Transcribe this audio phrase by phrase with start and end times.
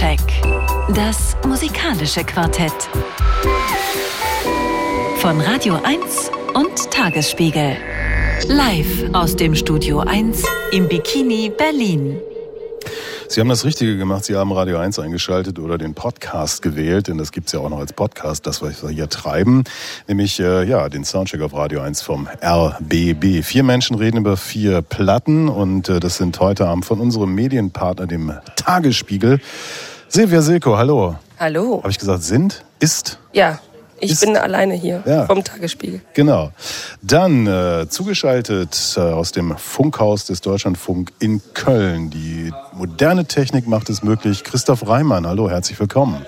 [0.00, 0.20] Soundcheck.
[0.94, 2.72] Das musikalische Quartett.
[5.18, 7.76] Von Radio 1 und Tagesspiegel.
[8.48, 10.42] Live aus dem Studio 1
[10.72, 12.18] im Bikini Berlin.
[13.28, 14.24] Sie haben das Richtige gemacht.
[14.24, 17.78] Sie haben Radio 1 eingeschaltet oder den Podcast gewählt, denn das gibt's ja auch noch
[17.78, 19.64] als Podcast, das, was wir hier treiben.
[20.08, 23.44] Nämlich äh, ja, den Soundcheck auf Radio 1 vom RBB.
[23.44, 28.06] Vier Menschen reden über vier Platten und äh, das sind heute Abend von unserem Medienpartner,
[28.06, 29.40] dem Tagesspiegel.
[30.12, 31.14] Silvia Silko, hallo.
[31.38, 31.78] Hallo.
[31.78, 32.64] Habe ich gesagt, sind?
[32.80, 33.18] Ist?
[33.32, 33.60] Ja,
[34.00, 35.26] ich Ist- bin alleine hier Ja.
[35.26, 36.00] vom Tagesspiegel.
[36.14, 36.50] Genau.
[37.00, 42.10] Dann äh, zugeschaltet äh, aus dem Funkhaus des Deutschlandfunk in Köln.
[42.10, 44.42] Die moderne Technik macht es möglich.
[44.42, 46.26] Christoph Reimann, hallo, herzlich willkommen.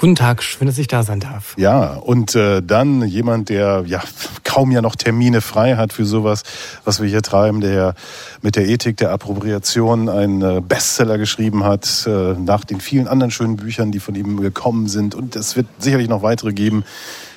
[0.00, 1.54] Guten Tag, schön, dass ich da sein darf.
[1.58, 4.00] Ja, und äh, dann jemand, der ja
[4.44, 6.42] kaum ja noch Termine frei hat für sowas,
[6.86, 7.94] was wir hier treiben, der
[8.40, 13.30] mit der Ethik der Appropriation einen äh, Bestseller geschrieben hat, äh, nach den vielen anderen
[13.30, 15.14] schönen Büchern, die von ihm gekommen sind.
[15.14, 16.82] Und es wird sicherlich noch weitere geben.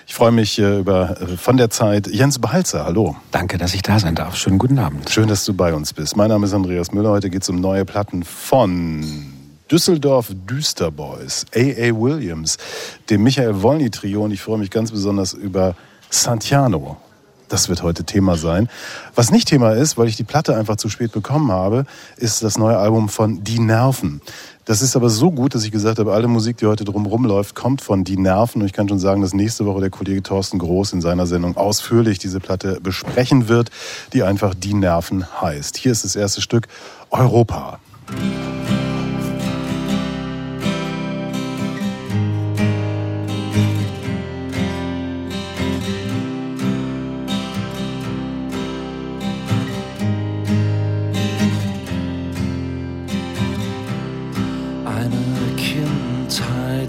[0.07, 2.07] Ich freue mich äh, über äh, von der Zeit.
[2.07, 3.17] Jens Behalzer, hallo.
[3.31, 4.37] Danke, dass ich da sein darf.
[4.37, 5.09] Schönen guten Abend.
[5.09, 6.15] Schön, dass du bei uns bist.
[6.15, 7.09] Mein Name ist Andreas Müller.
[7.09, 9.32] Heute geht es um neue Platten von
[9.73, 11.99] Düsseldorf Düsterboys, A.A.
[11.99, 12.59] Williams,
[13.09, 15.75] dem Michael Wolny Trio und ich freue mich ganz besonders über
[16.11, 16.97] Santiano.
[17.49, 18.69] Das wird heute Thema sein.
[19.15, 22.59] Was nicht Thema ist, weil ich die Platte einfach zu spät bekommen habe, ist das
[22.59, 24.21] neue Album von Die Nerven.
[24.65, 27.55] Das ist aber so gut, dass ich gesagt habe, alle Musik, die heute drumherum läuft,
[27.55, 28.61] kommt von Die Nerven.
[28.61, 31.57] Und ich kann schon sagen, dass nächste Woche der Kollege Thorsten Groß in seiner Sendung
[31.57, 33.71] ausführlich diese Platte besprechen wird,
[34.13, 35.77] die einfach Die Nerven heißt.
[35.77, 36.67] Hier ist das erste Stück
[37.09, 37.79] Europa.
[38.07, 38.92] Eine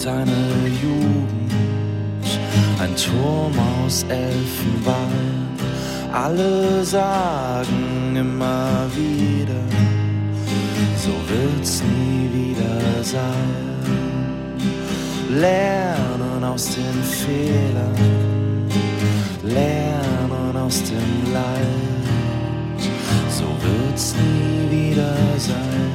[0.05, 1.53] Kindheit, eine Jugend,
[2.79, 3.53] ein Turm
[3.85, 5.49] aus Elfenbein.
[6.13, 9.63] Alle sagen immer wieder,
[10.97, 13.23] so wird's nie wieder sein.
[15.31, 18.69] Lernen aus den Fehlern,
[19.43, 22.83] lernen aus dem Leid,
[23.31, 25.94] so wird's nie wieder sein.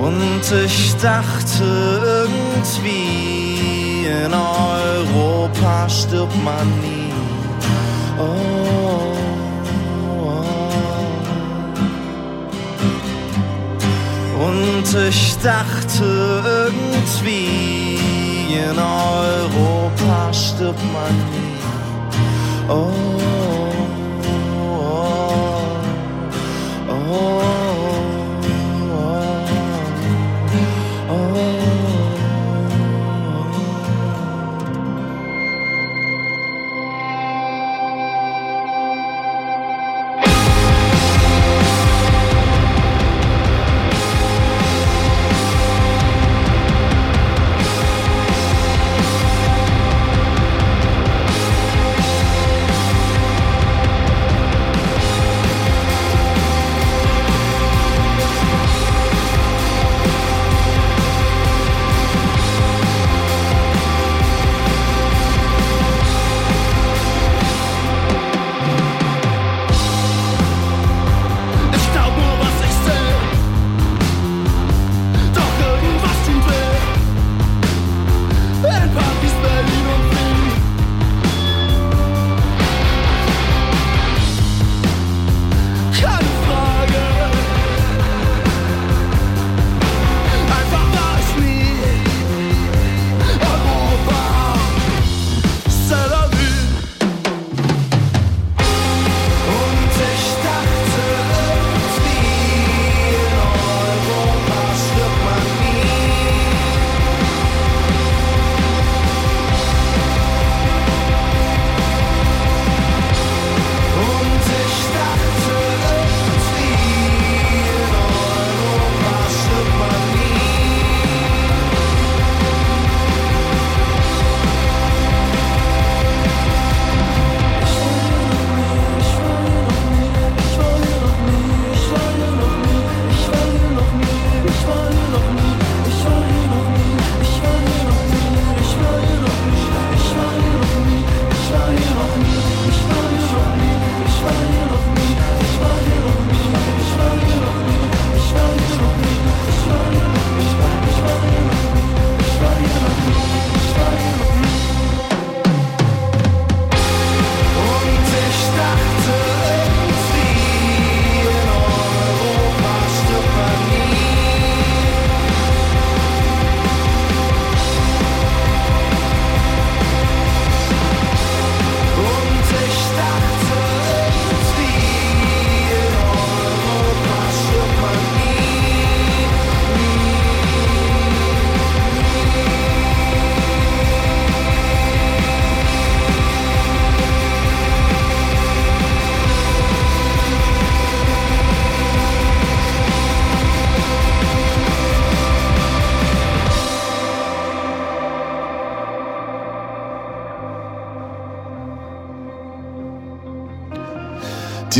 [0.00, 1.64] Und ich dachte
[2.04, 7.12] irgendwie, in Europa stirbt man nie.
[8.18, 8.22] Oh,
[10.22, 10.44] oh.
[14.46, 16.04] Und ich dachte
[16.44, 17.98] irgendwie,
[18.52, 21.56] in Europa stirbt man nie.
[22.68, 22.92] Oh,
[24.78, 24.82] oh,
[26.88, 26.88] oh.
[26.88, 27.45] Die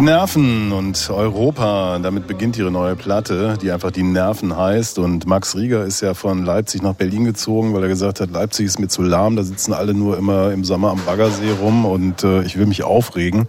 [0.06, 5.00] Nerven und Europa, damit beginnt ihre neue Platte, die einfach die Nerven heißt.
[5.00, 8.66] Und Max Rieger ist ja von Leipzig nach Berlin gezogen, weil er gesagt hat, Leipzig
[8.66, 12.22] ist mir zu lahm, da sitzen alle nur immer im Sommer am Baggersee rum und
[12.22, 13.48] äh, ich will mich aufregen.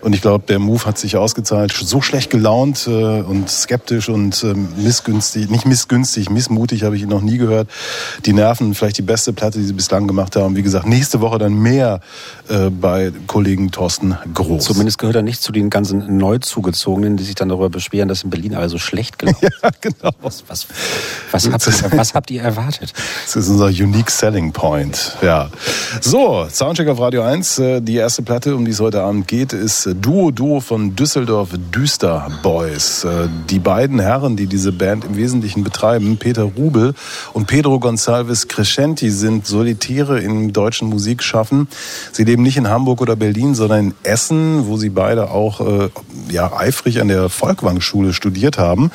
[0.00, 1.72] Und ich glaube, der Move hat sich ausgezahlt.
[1.72, 7.10] So schlecht gelaunt äh, und skeptisch und äh, missgünstig, nicht missgünstig, missmutig habe ich ihn
[7.10, 7.68] noch nie gehört.
[8.24, 10.56] Die Nerven, vielleicht die beste Platte, die sie bislang gemacht haben.
[10.56, 12.00] Wie gesagt, nächste Woche dann mehr
[12.50, 14.64] äh, bei Kollegen Thorsten Groß.
[14.64, 18.30] Zumindest gehört er nicht zu den ganzen Neuzugezogenen, die sich dann darüber beschweren, dass in
[18.30, 19.62] Berlin alles so schlecht gelaufen ist.
[19.62, 20.10] Ja, genau.
[20.20, 20.66] Was, was,
[21.32, 22.92] was, habt ihr, was habt ihr erwartet?
[23.24, 25.16] Das ist unser Unique Selling Point.
[25.22, 25.50] Ja.
[26.00, 27.58] So, Soundcheck auf Radio 1.
[27.58, 31.50] Äh, Die erste Platte, um die es heute Abend geht, ist Duo Duo von Düsseldorf
[31.74, 33.04] Düster Boys.
[33.04, 36.94] Äh, Die beiden Herren, die diese Band im Wesentlichen betreiben, Peter Rubel
[37.32, 41.68] und Pedro Gonçalves Crescenti, sind Solitäre im deutschen Musikschaffen.
[42.12, 45.88] Sie leben nicht in Hamburg oder Berlin, sondern in Essen, wo sie beide auch äh,
[46.30, 48.90] ja, eifrig an der Volkwang-Schule studiert haben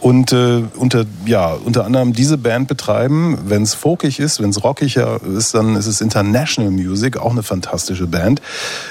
[0.00, 3.38] und äh, unter, ja, unter anderem diese Band betreiben.
[3.44, 7.42] Wenn es folkig ist, wenn es rockiger ist, dann ist es International Music, auch eine
[7.42, 8.40] fantastische Band.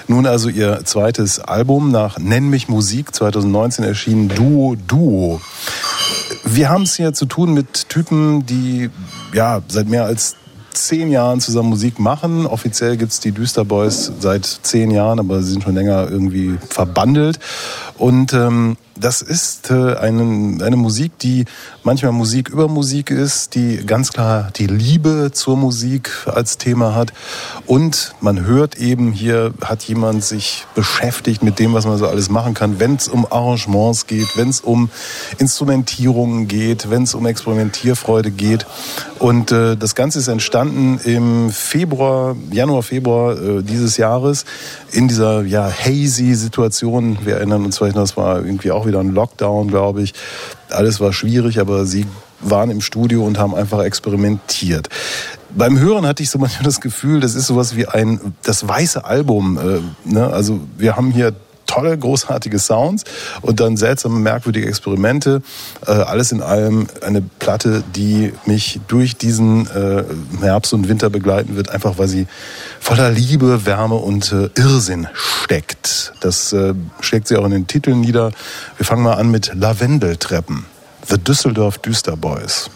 [0.07, 5.41] Nun also ihr zweites Album nach Nenn mich Musik, 2019 erschienen, Duo Duo.
[6.43, 8.89] Wir haben es hier zu tun mit Typen, die
[9.33, 10.35] ja seit mehr als
[10.73, 12.45] zehn Jahren zusammen Musik machen.
[12.45, 17.39] Offiziell gibt's die Düster Boys seit zehn Jahren, aber sie sind schon länger irgendwie verbandelt.
[17.99, 21.45] Und ähm, das ist äh, eine, eine Musik, die
[21.83, 27.13] manchmal Musik über Musik ist, die ganz klar die Liebe zur Musik als Thema hat.
[27.65, 32.29] Und man hört eben, hier hat jemand sich beschäftigt mit dem, was man so alles
[32.29, 34.89] machen kann, wenn es um Arrangements geht, wenn es um
[35.37, 38.65] Instrumentierungen geht, wenn es um Experimentierfreude geht.
[39.19, 44.45] Und äh, das Ganze ist entstanden im Februar, Januar, Februar äh, dieses Jahres
[44.91, 47.17] in dieser ja hazy Situation.
[47.23, 50.13] Wir erinnern uns vielleicht noch, das war irgendwie auch wieder ein Lockdown, glaube ich.
[50.69, 52.05] Alles war schwierig, aber sie
[52.41, 54.89] waren im Studio und haben einfach experimentiert.
[55.55, 59.03] Beim Hören hatte ich so manchmal das Gefühl, das ist sowas wie ein das weiße
[59.03, 59.57] Album.
[59.57, 60.27] Äh, ne?
[60.27, 61.33] Also wir haben hier
[61.69, 63.03] tolle, großartige Sounds
[63.41, 65.43] und dann seltsame, merkwürdige Experimente.
[65.85, 70.03] Äh, alles in allem eine Platte, die mich durch diesen äh,
[70.41, 72.25] Herbst und Winter begleiten wird, einfach weil sie
[72.79, 76.13] voller Liebe, Wärme und äh, Irrsinn steckt.
[76.21, 78.31] Das äh, schlägt sie auch in den Titeln nieder.
[78.77, 80.65] Wir fangen mal an mit Lavendeltreppen.
[81.07, 82.69] The Düsseldorf Düster Boys.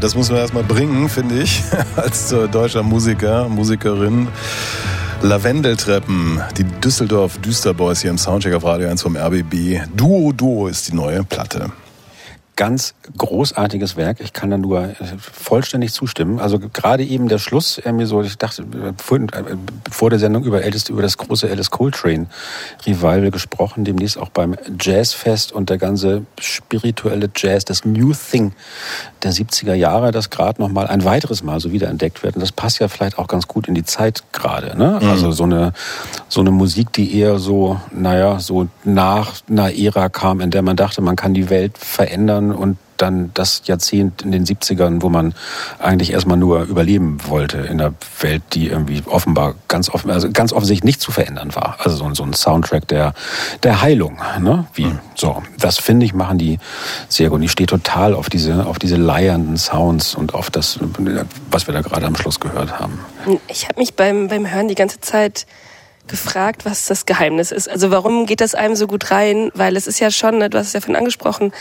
[0.00, 1.62] Das muss man erstmal bringen, finde ich,
[1.96, 4.28] als deutscher Musiker, Musikerin.
[5.22, 9.80] Lavendeltreppen, die Düsseldorf Düsterboys hier im Soundcheck auf Radio 1 vom RBB.
[9.96, 11.72] Duo Duo ist die neue Platte.
[12.56, 14.20] Ganz großartiges Werk.
[14.20, 16.38] Ich kann da nur äh, vollständig zustimmen.
[16.38, 19.56] Also gerade eben der Schluss, mir so, ich dachte äh, vor, äh,
[19.90, 22.26] vor der Sendung über, Alice, über das große Alice Coltrane
[22.86, 28.52] Revival gesprochen, demnächst auch beim Jazzfest und der ganze spirituelle Jazz, das New Thing
[29.24, 32.36] der 70er Jahre, das gerade noch mal ein weiteres Mal so wieder entdeckt wird.
[32.36, 34.76] Und das passt ja vielleicht auch ganz gut in die Zeit gerade.
[34.76, 35.00] Ne?
[35.02, 35.72] Also so eine,
[36.28, 40.76] so eine Musik, die eher so, naja, so nach einer Ära kam, in der man
[40.76, 45.34] dachte, man kann die Welt verändern und dann das Jahrzehnt in den 70ern, wo man
[45.78, 50.52] eigentlich erstmal nur überleben wollte in einer Welt, die irgendwie offenbar ganz offen, also ganz
[50.52, 51.76] offensichtlich nicht zu verändern war.
[51.80, 53.14] Also so, ein- so ein Soundtrack der,
[53.62, 54.66] der Heilung, ne?
[54.74, 55.42] Wie, so.
[55.58, 56.58] Das finde ich, machen die
[57.08, 57.36] sehr gut.
[57.36, 60.78] Und ich stehe total auf diese, auf diese leiernden Sounds und auf das,
[61.50, 62.98] was wir da gerade am Schluss gehört haben.
[63.48, 65.46] Ich habe mich beim, beim Hören die ganze Zeit
[66.06, 67.68] gefragt, was das Geheimnis ist.
[67.68, 69.50] Also warum geht das einem so gut rein?
[69.54, 71.52] Weil es ist ja schon, ne, du hast es ja vorhin angesprochen,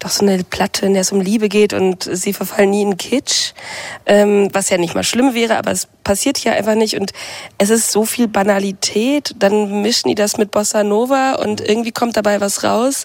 [0.00, 2.96] doch so eine Platte, in der es um Liebe geht und sie verfallen nie in
[2.96, 3.52] Kitsch,
[4.06, 7.12] ähm, was ja nicht mal schlimm wäre, aber es passiert hier einfach nicht und
[7.58, 12.16] es ist so viel Banalität, dann mischen die das mit Bossa Nova und irgendwie kommt
[12.16, 13.04] dabei was raus,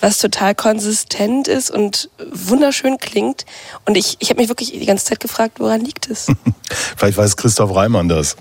[0.00, 3.46] was total konsistent ist und wunderschön klingt
[3.84, 6.28] und ich, ich habe mich wirklich die ganze Zeit gefragt, woran liegt es?
[6.96, 8.36] Vielleicht weiß Christoph Reimann das.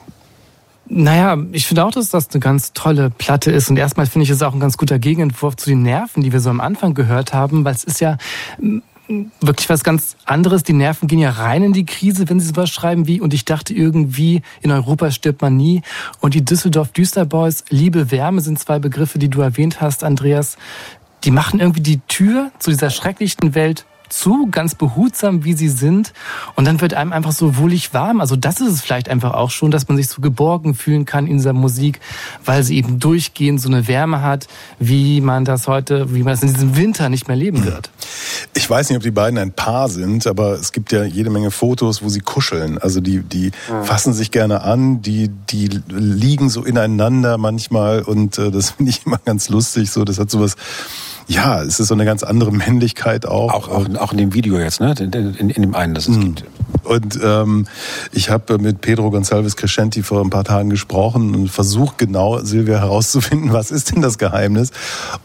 [0.88, 3.70] Naja, ich finde auch, dass das eine ganz tolle Platte ist.
[3.70, 6.39] Und erstmal finde ich es auch ein ganz guter Gegenentwurf zu den Nerven, die wir
[6.39, 8.18] so am Anfang gehört haben, weil es ist ja
[8.60, 8.80] mm,
[9.42, 10.62] wirklich was ganz anderes.
[10.62, 13.46] Die Nerven gehen ja rein in die Krise, wenn sie sowas schreiben wie, und ich
[13.46, 15.82] dachte irgendwie, in Europa stirbt man nie.
[16.20, 20.58] Und die Düsseldorf Düsterboys, Liebe, Wärme sind zwei Begriffe, die du erwähnt hast, Andreas.
[21.24, 23.86] Die machen irgendwie die Tür zu dieser schrecklichen Welt
[24.17, 26.13] zu, ganz behutsam, wie sie sind.
[26.55, 28.22] Und dann wird einem einfach so wohlig warm.
[28.22, 31.27] Also das ist es vielleicht einfach auch schon, dass man sich so geborgen fühlen kann
[31.27, 32.00] in dieser Musik,
[32.43, 34.48] weil sie eben durchgehend so eine Wärme hat,
[34.79, 37.89] wie man das heute, wie man das in diesem Winter nicht mehr leben wird.
[38.53, 41.51] Ich weiß nicht, ob die beiden ein Paar sind, aber es gibt ja jede Menge
[41.51, 42.77] Fotos, wo sie kuscheln.
[42.77, 43.51] Also die, die
[43.84, 49.05] fassen sich gerne an, die, die liegen so ineinander manchmal und äh, das finde ich
[49.05, 49.91] immer ganz lustig.
[49.91, 50.55] So, das hat sowas.
[51.27, 53.51] Ja, es ist so eine ganz andere Männlichkeit auch.
[53.51, 54.94] Auch, auch, auch in dem Video jetzt, ne?
[55.00, 56.44] In, in, in dem einen, das es gibt.
[56.84, 57.65] Und ähm,
[58.12, 62.79] ich habe mit Pedro Gonçalves Crescenti vor ein paar Tagen gesprochen und versucht genau, Silvia,
[62.79, 64.72] herauszufinden, was ist denn das Geheimnis?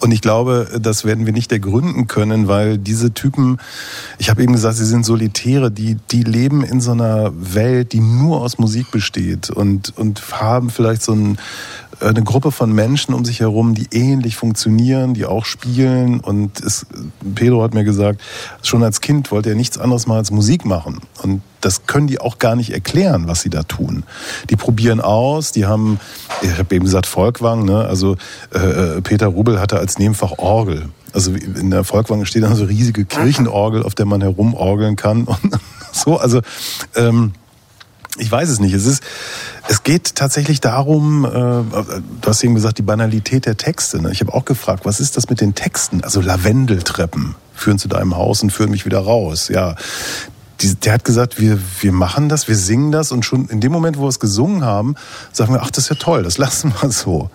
[0.01, 3.59] Und ich glaube, das werden wir nicht ergründen können, weil diese Typen,
[4.19, 8.01] ich habe eben gesagt, sie sind Solitäre, die, die leben in so einer Welt, die
[8.01, 11.39] nur aus Musik besteht und, und haben vielleicht so ein
[12.01, 16.21] eine Gruppe von Menschen um sich herum, die ähnlich funktionieren, die auch spielen.
[16.21, 16.87] Und es,
[17.35, 18.21] Pedro hat mir gesagt,
[18.63, 21.01] schon als Kind wollte er nichts anderes mal als Musik machen.
[21.23, 24.05] Und das können die auch gar nicht erklären, was sie da tun.
[24.49, 26.01] Die probieren aus, die haben,
[26.43, 27.85] ich habe eben gesagt, Volkwang, ne?
[27.85, 28.17] also
[28.55, 30.89] äh, äh Peter Rubel hatte als Nebenfach Orgel.
[31.13, 35.59] Also in der Volkwang steht dann so riesige Kirchenorgel, auf der man herumorgeln kann und
[35.93, 36.19] so.
[36.19, 36.41] Also
[36.95, 37.33] ähm,
[38.19, 38.75] ich weiß es nicht.
[38.75, 39.03] Es ist,
[39.69, 44.03] es geht tatsächlich darum, äh, du hast eben gesagt, die Banalität der Texte.
[44.03, 44.11] Ne?
[44.11, 46.03] Ich habe auch gefragt, was ist das mit den Texten?
[46.03, 49.49] Also Lavendeltreppen führen zu deinem Haus und führen mich wieder raus.
[49.49, 49.77] Ja,
[50.61, 53.73] die, der hat gesagt, wir, wir machen das, wir singen das und schon in dem
[53.73, 54.95] Moment, wo wir es gesungen haben,
[55.33, 57.31] sagen wir, ach, das ist ja toll, das lassen wir so.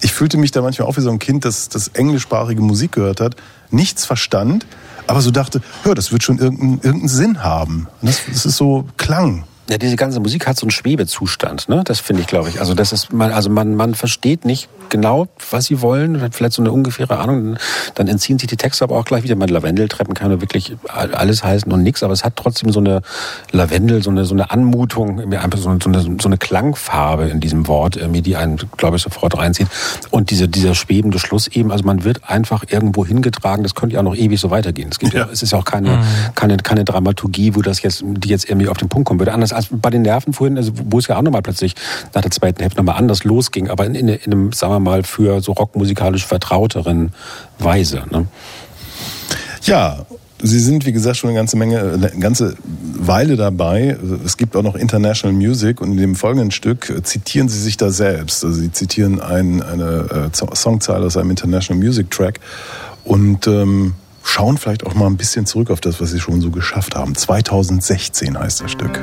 [0.00, 3.20] Ich fühlte mich da manchmal auch wie so ein Kind, das, das englischsprachige Musik gehört
[3.20, 3.36] hat,
[3.70, 4.66] nichts verstand,
[5.06, 7.88] aber so dachte, hör, das wird schon irgendeinen irgendeinen Sinn haben.
[8.00, 9.44] Das, das ist so Klang.
[9.70, 11.82] Ja, diese ganze Musik hat so einen Schwebezustand, ne?
[11.84, 12.58] Das finde ich, glaube ich.
[12.58, 16.54] Also das ist man, also man, man versteht nicht genau, was sie wollen, hat vielleicht
[16.54, 17.56] so eine ungefähre Ahnung.
[17.94, 19.36] Dann entziehen sich die Texte aber auch gleich wieder.
[19.36, 23.02] Man Lavendeltreppen kann ja wirklich alles heißen und nichts, aber es hat trotzdem so eine
[23.52, 27.96] Lavendel, so eine so eine Anmutung, einfach so eine, so eine Klangfarbe in diesem Wort,
[27.96, 29.68] irgendwie, die einen, glaube ich, sofort reinzieht.
[30.10, 33.62] Und diese, dieser schwebende Schluss eben, also man wird einfach irgendwo hingetragen.
[33.62, 34.88] Das könnte ja auch noch ewig so weitergehen.
[34.90, 35.28] Es, gibt ja.
[35.32, 36.04] es ist ja auch keine, mhm.
[36.34, 39.32] keine, keine Dramaturgie, wo das jetzt, die jetzt irgendwie auf den Punkt kommen würde.
[39.32, 41.74] Anders als bei den Nerven vorhin, also wo es ja auch nochmal plötzlich
[42.14, 45.02] nach der zweiten Hälfte nochmal anders losging, aber in, in, in einem, sagen wir mal,
[45.02, 47.12] für so rockmusikalisch vertrauteren
[47.58, 48.02] Weise.
[48.10, 48.26] Ne?
[49.62, 50.06] Ja,
[50.42, 53.98] Sie sind, wie gesagt, schon eine ganze Menge, eine ganze Weile dabei.
[54.24, 57.90] Es gibt auch noch International Music und in dem folgenden Stück zitieren Sie sich da
[57.90, 58.42] selbst.
[58.42, 62.40] Also Sie zitieren ein, eine äh, Songzeile aus einem International Music Track
[63.04, 63.94] und ähm,
[64.30, 67.14] schauen vielleicht auch mal ein bisschen zurück auf das, was Sie schon so geschafft haben.
[67.14, 69.00] 2016 heißt das Stück.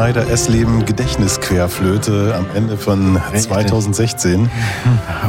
[0.00, 4.50] Schneider S-Leben Gedächtnisquerflöte am Ende von 2016.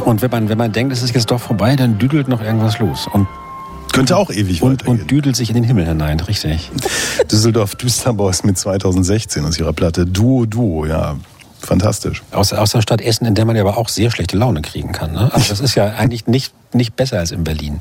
[0.06, 2.80] Und wenn man, wenn man denkt, es ist jetzt doch vorbei, dann düdelt noch irgendwas
[2.80, 3.06] los.
[3.12, 3.28] Und
[3.92, 5.02] Könnte auch ewig und, weitergehen.
[5.02, 6.72] und düdelt sich in den Himmel hinein, richtig.
[7.32, 11.18] Düsseldorf Düsterboys mit 2016 aus ihrer Platte Duo Duo, ja.
[11.60, 12.24] Fantastisch.
[12.32, 14.94] Aus, aus der Stadt Essen, in der man ja aber auch sehr schlechte Laune kriegen
[14.94, 15.12] kann.
[15.12, 15.30] Ne?
[15.34, 17.80] Also das ist ja eigentlich nicht, nicht besser als in Berlin.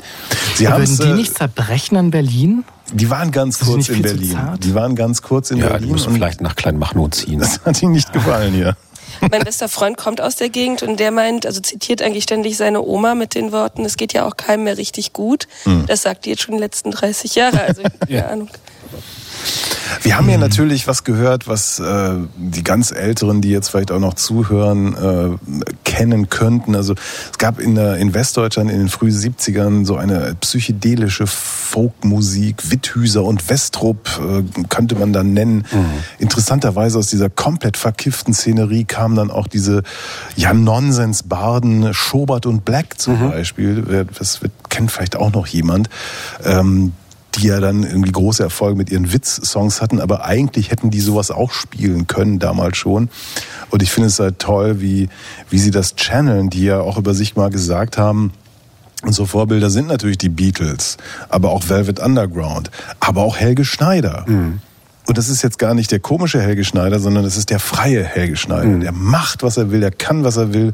[0.56, 2.64] Sie Würden die äh, nicht zerbrechen an Berlin?
[2.92, 4.38] Die waren ganz kurz in Berlin.
[4.62, 5.92] Die waren ganz kurz in Ja, die Berlin.
[5.92, 7.40] müssen und vielleicht nach Kleinmachnow ziehen.
[7.40, 8.76] Das hat ihnen nicht gefallen hier.
[9.30, 12.80] Mein bester Freund kommt aus der Gegend und der meint, also zitiert eigentlich ständig seine
[12.82, 15.46] Oma mit den Worten, es geht ja auch keinem mehr richtig gut.
[15.88, 18.48] Das sagt die jetzt schon die letzten 30 Jahre, also keine Ahnung.
[20.02, 23.98] Wir haben ja natürlich was gehört, was äh, die ganz Älteren, die jetzt vielleicht auch
[24.00, 26.74] noch zuhören, äh, kennen könnten.
[26.76, 26.94] Also
[27.32, 33.22] es gab in, der, in Westdeutschland in den frühen 70ern so eine psychedelische Folkmusik, Witthüser
[33.24, 35.64] und Westrup äh, könnte man dann nennen.
[36.18, 39.82] Interessanterweise aus dieser komplett verkifften Szenerie kamen dann auch diese
[40.36, 43.84] ja Nonsens-Barden, Schobert und Black zum Beispiel.
[43.86, 45.88] Wer- Das wird, kennt vielleicht auch noch jemand.
[46.44, 46.92] Ähm,
[47.36, 51.30] die ja dann irgendwie große Erfolge mit ihren Witz-Songs hatten, aber eigentlich hätten die sowas
[51.30, 53.08] auch spielen können damals schon.
[53.70, 55.08] Und ich finde es halt toll, wie,
[55.48, 58.32] wie sie das channeln, die ja auch über sich mal gesagt haben,
[59.02, 60.96] unsere Vorbilder sind natürlich die Beatles,
[61.28, 64.26] aber auch Velvet Underground, aber auch Helge Schneider.
[65.06, 68.04] Und das ist jetzt gar nicht der komische Helge Schneider, sondern das ist der freie
[68.04, 68.78] Helge Schneider.
[68.78, 70.72] Der macht, was er will, der kann, was er will.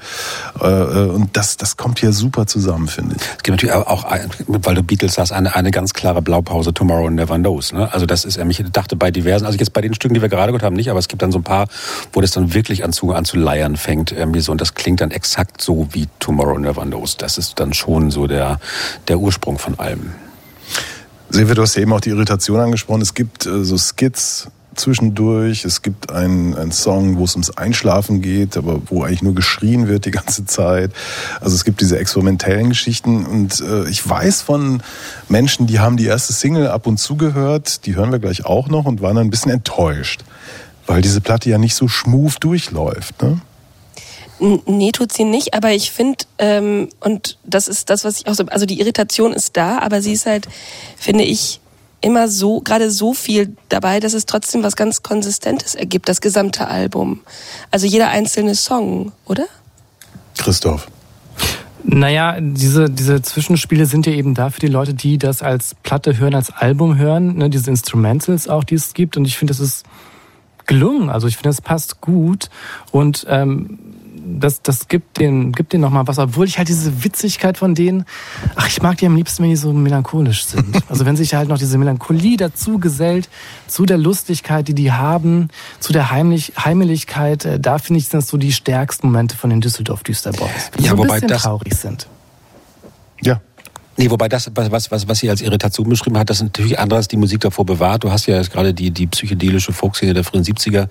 [0.60, 3.22] Äh, äh, Und das, das kommt hier super zusammen, finde ich.
[3.22, 4.04] Es gibt natürlich auch,
[4.46, 7.72] weil du Beatles hast, eine, eine ganz klare Blaupause, Tomorrow Never Knows.
[7.72, 7.90] Ne?
[7.92, 10.52] Also das ist, ich dachte bei diversen, also jetzt bei den Stücken, die wir gerade
[10.52, 11.68] gehört haben, nicht, aber es gibt dann so ein paar,
[12.12, 14.12] wo das dann wirklich an zu, an zu leiern fängt.
[14.12, 17.16] Irgendwie so, und das klingt dann exakt so wie Tomorrow Never Knows.
[17.16, 18.58] Das ist dann schon so der,
[19.08, 20.12] der Ursprung von allem.
[21.30, 23.02] Silvia, du hast ja eben auch die Irritation angesprochen.
[23.02, 25.64] Es gibt äh, so Skits zwischendurch.
[25.64, 29.88] Es gibt einen, einen Song, wo es ums Einschlafen geht, aber wo eigentlich nur geschrien
[29.88, 30.92] wird die ganze Zeit.
[31.40, 33.26] Also es gibt diese experimentellen Geschichten.
[33.26, 34.82] Und äh, ich weiß von
[35.28, 38.68] Menschen, die haben die erste Single ab und zu gehört, die hören wir gleich auch
[38.68, 40.22] noch und waren dann ein bisschen enttäuscht.
[40.86, 43.20] Weil diese Platte ja nicht so schmooth durchläuft.
[43.22, 43.40] Ne?
[44.38, 48.34] Nee, tut sie nicht, aber ich finde, ähm, und das ist das, was ich auch
[48.34, 50.46] so, also die Irritation ist da, aber sie ist halt,
[50.96, 51.60] finde ich,
[52.02, 56.68] immer so, gerade so viel dabei, dass es trotzdem was ganz Konsistentes ergibt, das gesamte
[56.68, 57.20] Album.
[57.70, 59.46] Also jeder einzelne Song, oder?
[60.36, 60.86] Christoph.
[61.82, 66.18] Naja, diese, diese Zwischenspiele sind ja eben da für die Leute, die das als Platte
[66.18, 69.16] hören, als Album hören, ne, diese Instrumentals auch, die es gibt.
[69.16, 69.84] Und ich finde, das ist
[70.66, 71.08] gelungen.
[71.10, 72.50] Also ich finde, das passt gut.
[72.90, 73.78] Und ähm,
[74.28, 78.04] das, das gibt den, gibt denen nochmal was, obwohl ich halt diese Witzigkeit von denen,
[78.56, 80.76] ach, ich mag die am liebsten, wenn die so melancholisch sind.
[80.88, 83.28] Also wenn sich halt noch diese Melancholie dazu gesellt,
[83.66, 85.48] zu der Lustigkeit, die die haben,
[85.80, 89.50] zu der Heimlich, Heimeligkeit, äh, da finde ich, sind das so die stärksten Momente von
[89.50, 90.70] den Düsseldorf Düsterboys.
[90.78, 92.06] Die Ja, so ein wobei bisschen das- traurig sind.
[93.22, 93.40] Ja.
[93.96, 97.08] Nee, wobei das, was, was, was sie als Irritation beschrieben hat, das ist natürlich anderes
[97.08, 98.04] die Musik davor bewahrt.
[98.04, 100.88] Du hast ja jetzt gerade die, die psychedelische Folkszene der frühen 70er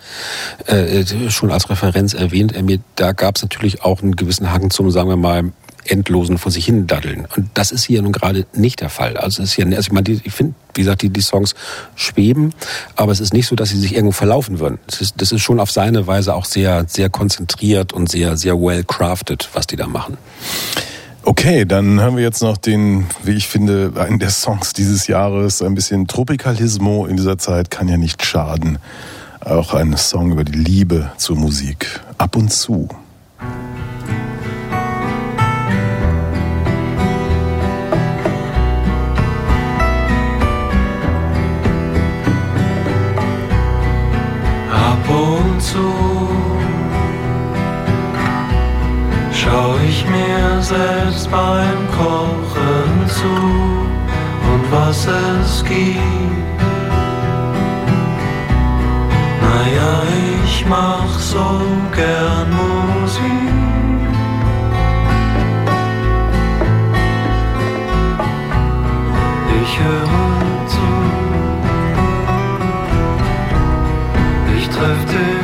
[0.66, 2.54] äh, schon als Referenz erwähnt.
[2.56, 5.52] Äh, Da gab es natürlich auch einen gewissen Hang zum, sagen wir mal,
[5.88, 7.28] endlosen vor sich hin daddeln.
[7.36, 9.18] Und das ist hier nun gerade nicht der Fall.
[9.18, 11.54] Also es ist hier, also ich meine, ich finde, wie gesagt, die, die Songs
[11.96, 12.54] schweben,
[12.96, 14.80] aber es ist nicht so, dass sie sich irgendwo verlaufen würden.
[14.88, 18.60] Das ist, das ist schon auf seine Weise auch sehr, sehr konzentriert und sehr, sehr
[18.60, 20.18] well crafted, was die da machen.
[21.28, 25.64] Okay, dann hören wir jetzt noch den, wie ich finde, einen der Songs dieses Jahres.
[25.64, 28.78] Ein bisschen Tropicalismo in dieser Zeit kann ja nicht schaden.
[29.40, 32.00] Auch ein Song über die Liebe zur Musik.
[32.20, 32.90] Ab und zu.
[50.66, 53.36] Selbst beim Kochen zu
[54.52, 56.60] und was es gibt.
[59.42, 59.94] Naja,
[60.44, 61.62] ich mach so
[61.96, 63.22] gern Musik.
[69.62, 70.88] Ich höre zu.
[74.58, 75.35] Ich treff den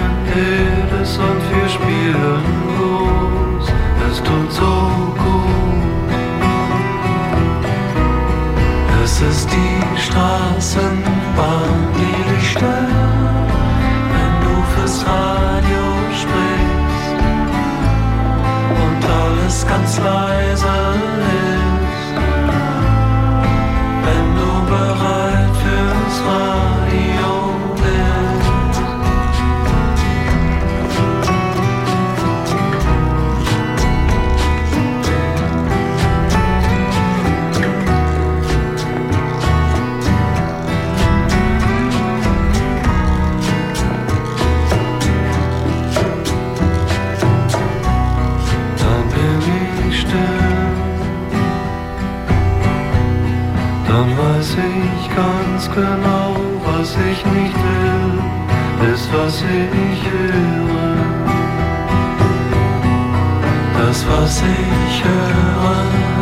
[9.21, 11.03] Das ist die Straßenbahn,
[11.95, 13.51] die dich stört,
[14.13, 15.83] wenn du fürs Radio
[16.21, 17.17] sprichst.
[18.81, 21.20] Und alles ganz leise
[55.73, 60.95] genau, was ich nicht will, ist, was ich höre.
[63.77, 66.20] Das, was ich höre,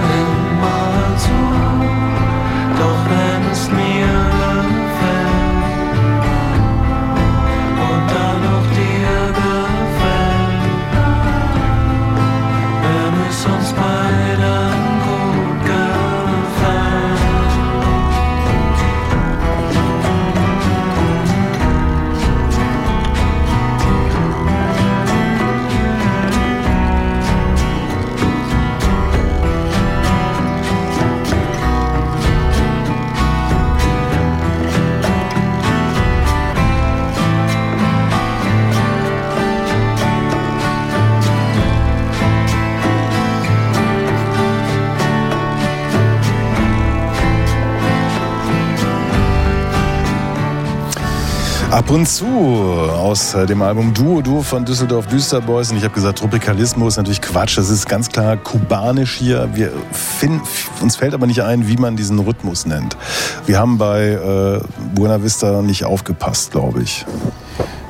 [51.80, 55.72] Ab und zu aus äh, dem Album Duo Duo von Düsseldorf Düsterboys.
[55.72, 57.58] Und ich habe gesagt, Tropikalismus ist natürlich Quatsch.
[57.58, 59.50] Das ist ganz klar kubanisch hier.
[59.54, 60.42] Wir finden,
[60.82, 62.98] uns fällt aber nicht ein, wie man diesen Rhythmus nennt.
[63.46, 64.60] Wir haben bei äh,
[64.94, 67.06] Buena Vista nicht aufgepasst, glaube ich.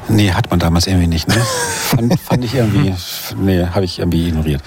[0.08, 1.28] Nee, hat man damals irgendwie nicht.
[1.28, 1.34] Ne?
[1.90, 2.94] Fand, fand ich irgendwie,
[3.42, 4.62] nee, habe ich irgendwie ignoriert.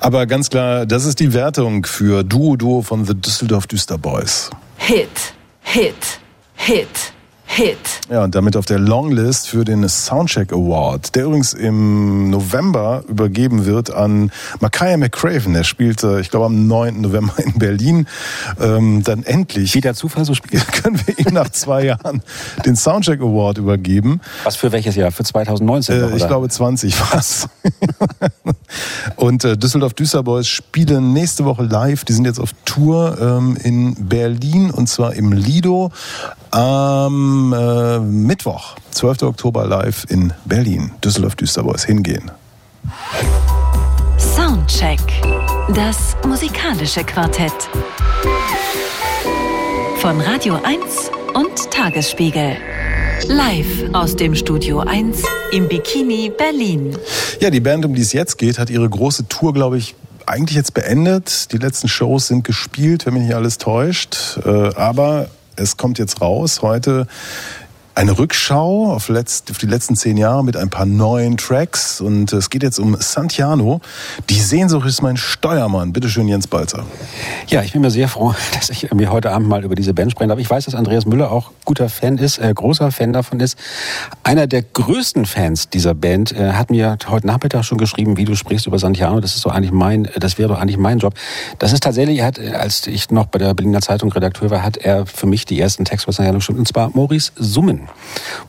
[0.00, 4.50] Aber ganz klar, das ist die Wertung für Duo Duo von The Düsseldorf Düsterboys.
[4.76, 5.08] Hit,
[5.62, 6.20] Hit,
[6.56, 7.15] Hit,
[7.48, 7.78] Hit.
[8.10, 13.64] Ja, und damit auf der Longlist für den Soundcheck Award, der übrigens im November übergeben
[13.64, 15.54] wird an Makaya McCraven.
[15.54, 17.00] Der spielt, äh, ich glaube, am 9.
[17.00, 18.08] November in Berlin.
[18.60, 20.66] Ähm, dann endlich Wie der Zufall so spielt.
[20.82, 22.20] können wir ihm nach zwei Jahren
[22.66, 24.20] den Soundcheck Award übergeben.
[24.44, 25.12] Was für welches Jahr?
[25.12, 26.00] Für 2019?
[26.00, 26.26] noch, Äh, ich oder?
[26.28, 27.48] glaube 20 war's.
[29.16, 32.04] Und äh, Düsseldorf Düsterboys spielen nächste Woche live.
[32.04, 35.92] Die sind jetzt auf Tour ähm, in Berlin und zwar im Lido
[37.36, 39.22] am äh, Mittwoch, 12.
[39.22, 40.92] Oktober live in Berlin.
[41.04, 42.30] Düsseldorf Düsterboys hingehen.
[44.18, 45.00] Soundcheck.
[45.74, 47.52] Das musikalische Quartett.
[49.98, 52.56] Von Radio 1 und Tagesspiegel.
[53.28, 55.22] Live aus dem Studio 1
[55.52, 56.96] im Bikini Berlin.
[57.40, 59.94] Ja, die Band, um die es jetzt geht, hat ihre große Tour, glaube ich,
[60.24, 61.52] eigentlich jetzt beendet.
[61.52, 64.38] Die letzten Shows sind gespielt, wenn mich nicht alles täuscht.
[64.44, 66.62] Äh, aber es kommt jetzt raus.
[66.62, 67.06] Heute
[67.96, 72.02] eine Rückschau auf, letzt, auf die letzten zehn Jahre mit ein paar neuen Tracks.
[72.02, 73.80] Und es geht jetzt um Santiano.
[74.28, 75.94] Die Sehnsucht ist mein Steuermann.
[75.94, 76.84] Bitte schön, Jens Balzer.
[77.46, 80.12] Ja, ich bin mir sehr froh, dass ich mir heute Abend mal über diese Band
[80.12, 80.38] sprechen darf.
[80.38, 83.58] Ich weiß, dass Andreas Müller auch guter Fan ist, äh, großer Fan davon ist.
[84.22, 88.36] Einer der größten Fans dieser Band äh, hat mir heute Nachmittag schon geschrieben, wie du
[88.36, 89.20] sprichst über Santiano.
[89.20, 91.14] Das ist so eigentlich mein, das wäre doch eigentlich mein Job.
[91.58, 94.62] Das ist tatsächlich, er hat, äh, als ich noch bei der Berliner Zeitung Redakteur war,
[94.62, 96.58] hat er für mich die ersten Texte über Santiano geschrieben.
[96.58, 97.85] Und zwar Maurice Summen.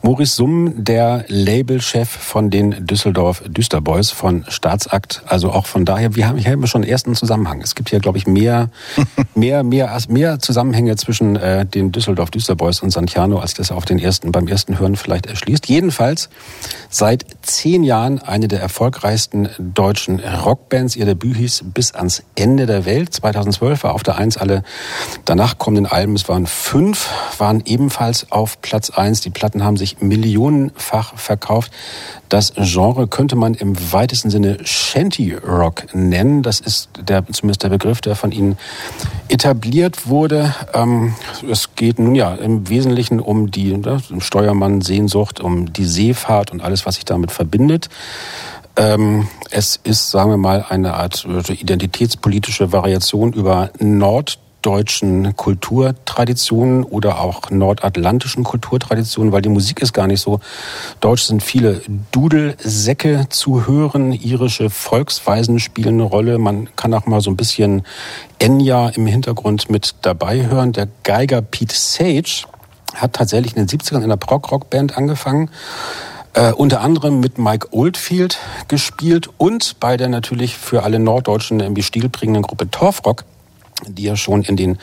[0.02, 5.22] Maurice Summen, der Labelchef von den Düsseldorf Düsterboys von Staatsakt.
[5.26, 7.60] Also auch von daher, wir haben hier schon ersten Zusammenhang.
[7.62, 8.70] Es gibt hier, glaube ich, mehr,
[9.34, 13.98] mehr, mehr, mehr Zusammenhänge zwischen äh, den Düsseldorf Düsterboys und Santiano, als das auf den
[13.98, 15.68] ersten, beim ersten Hören vielleicht erschließt.
[15.68, 16.28] Jedenfalls
[16.90, 20.96] seit zehn Jahren eine der erfolgreichsten deutschen Rockbands.
[20.96, 23.12] Ihr Debüt hieß Bis ans Ende der Welt.
[23.12, 24.62] 2012 war auf der Eins alle
[25.24, 29.20] danach kommenden Alben, es waren fünf, waren ebenfalls auf Platz eins.
[29.28, 31.70] Die Platten haben sich millionenfach verkauft.
[32.30, 36.42] Das Genre könnte man im weitesten Sinne Shanty Rock nennen.
[36.42, 38.56] Das ist der, zumindest der Begriff, der von ihnen
[39.28, 40.54] etabliert wurde.
[40.72, 41.14] Ähm,
[41.46, 46.50] es geht nun ja im Wesentlichen um die ne, um Steuermann, Sehnsucht, um die Seefahrt
[46.50, 47.90] und alles, was sich damit verbindet.
[48.76, 53.72] Ähm, es ist, sagen wir mal, eine Art äh, identitätspolitische Variation über
[54.64, 60.40] norddeutschen Kulturtraditionen oder auch nordatlantischen Kulturtraditionen, weil die Musik ist gar nicht so.
[61.00, 66.38] Deutsch sind viele Dudelsäcke zu hören, irische Volksweisen spielen eine Rolle.
[66.38, 67.82] Man kann auch mal so ein bisschen
[68.38, 70.72] Enya im Hintergrund mit dabei hören.
[70.72, 72.44] Der Geiger Pete Sage
[72.94, 75.50] hat tatsächlich in den 70ern in einer Prog-Rock-Band angefangen
[76.34, 81.82] äh, unter anderem mit Mike Oldfield gespielt und bei der natürlich für alle Norddeutschen irgendwie
[81.82, 83.24] stilprägenden Gruppe Torfrock,
[83.86, 84.78] die ja schon in den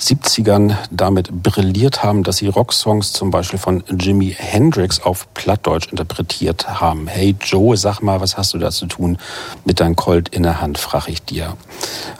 [0.00, 6.80] 70ern damit brilliert haben, dass sie Rocksongs zum Beispiel von Jimi Hendrix auf Plattdeutsch interpretiert
[6.80, 7.06] haben.
[7.06, 9.18] Hey Joe, sag mal, was hast du da zu tun
[9.64, 11.56] mit deinem Colt in der Hand, frag ich dir.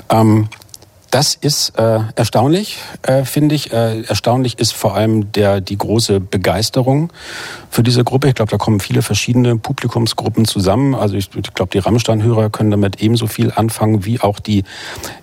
[0.09, 0.49] Ähm,
[1.15, 3.73] Das ist äh, erstaunlich, äh, finde ich.
[3.73, 7.13] Äh, erstaunlich ist vor allem der die große Begeisterung
[7.71, 8.27] für diese Gruppe.
[8.27, 10.97] Ich glaube, da kommen viele verschiedene Publikumsgruppen zusammen.
[10.97, 14.65] Also ich, ich glaube, die Rammstein-Hörer können damit ebenso viel anfangen wie auch die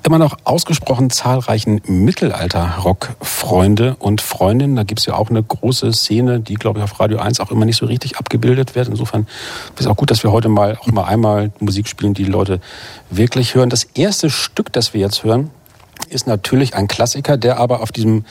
[0.04, 4.77] immer noch ausgesprochen zahlreichen Mittelalter-Rock-Freunde und Freundinnen.
[4.77, 7.65] Da gibt's ja auch eine große Szene, die, glaube ich, auf Radio 1 auch immer
[7.65, 8.88] nicht so richtig abgebildet wird.
[8.88, 9.27] Insofern
[9.75, 12.32] ist es auch gut, dass wir heute mal auch mal einmal Musik spielen, die, die
[12.32, 12.62] Leute
[13.10, 13.69] wirklich hören.
[13.69, 15.49] Das erste Stück, das wir jetzt hören,
[16.12, 18.26] ist natürlich ein Klassiker, der aber auf diesem,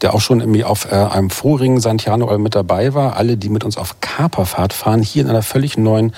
[0.00, 3.16] der auch schon irgendwie auf äh, einem vorigen Santiano mit dabei war.
[3.16, 6.12] Alle, die mit uns auf Kaperfahrt fahren, hier in einer völlig neuen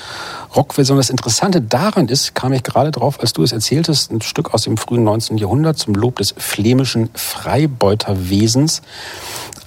[0.56, 0.96] Rockversion.
[0.96, 4.62] Das Interessante daran ist, kam ich gerade drauf, als du es erzähltest, ein Stück aus
[4.62, 5.38] dem frühen 19.
[5.38, 8.82] Jahrhundert zum Lob des flämischen Freibeuterwesens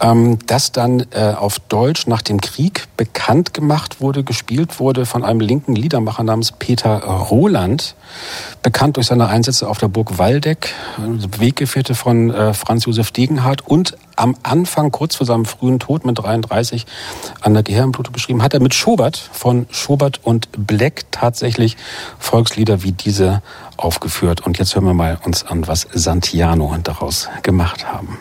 [0.01, 5.23] ähm, das dann äh, auf Deutsch nach dem Krieg bekannt gemacht wurde, gespielt wurde von
[5.23, 7.95] einem linken Liedermacher namens Peter Roland,
[8.63, 10.73] bekannt durch seine Einsätze auf der Burg Waldeck,
[11.37, 16.19] Weggefährte von äh, Franz Josef Degenhardt und am Anfang, kurz vor seinem frühen Tod mit
[16.19, 16.85] 33,
[17.41, 21.77] an der Gehirnblutung beschrieben, hat er mit Schobert von Schobert und Black tatsächlich
[22.19, 23.41] Volkslieder wie diese
[23.77, 24.45] aufgeführt.
[24.45, 28.17] Und jetzt hören wir mal uns an, was Santiano daraus gemacht haben.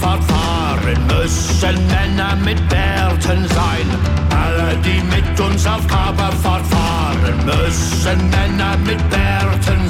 [0.00, 3.86] Kaperfahrt fahren, müssen Männer mit Bärten sein.
[4.30, 9.89] Alle, die mit uns auf Kaperfahrt fahren, müssen Männer mit Bärten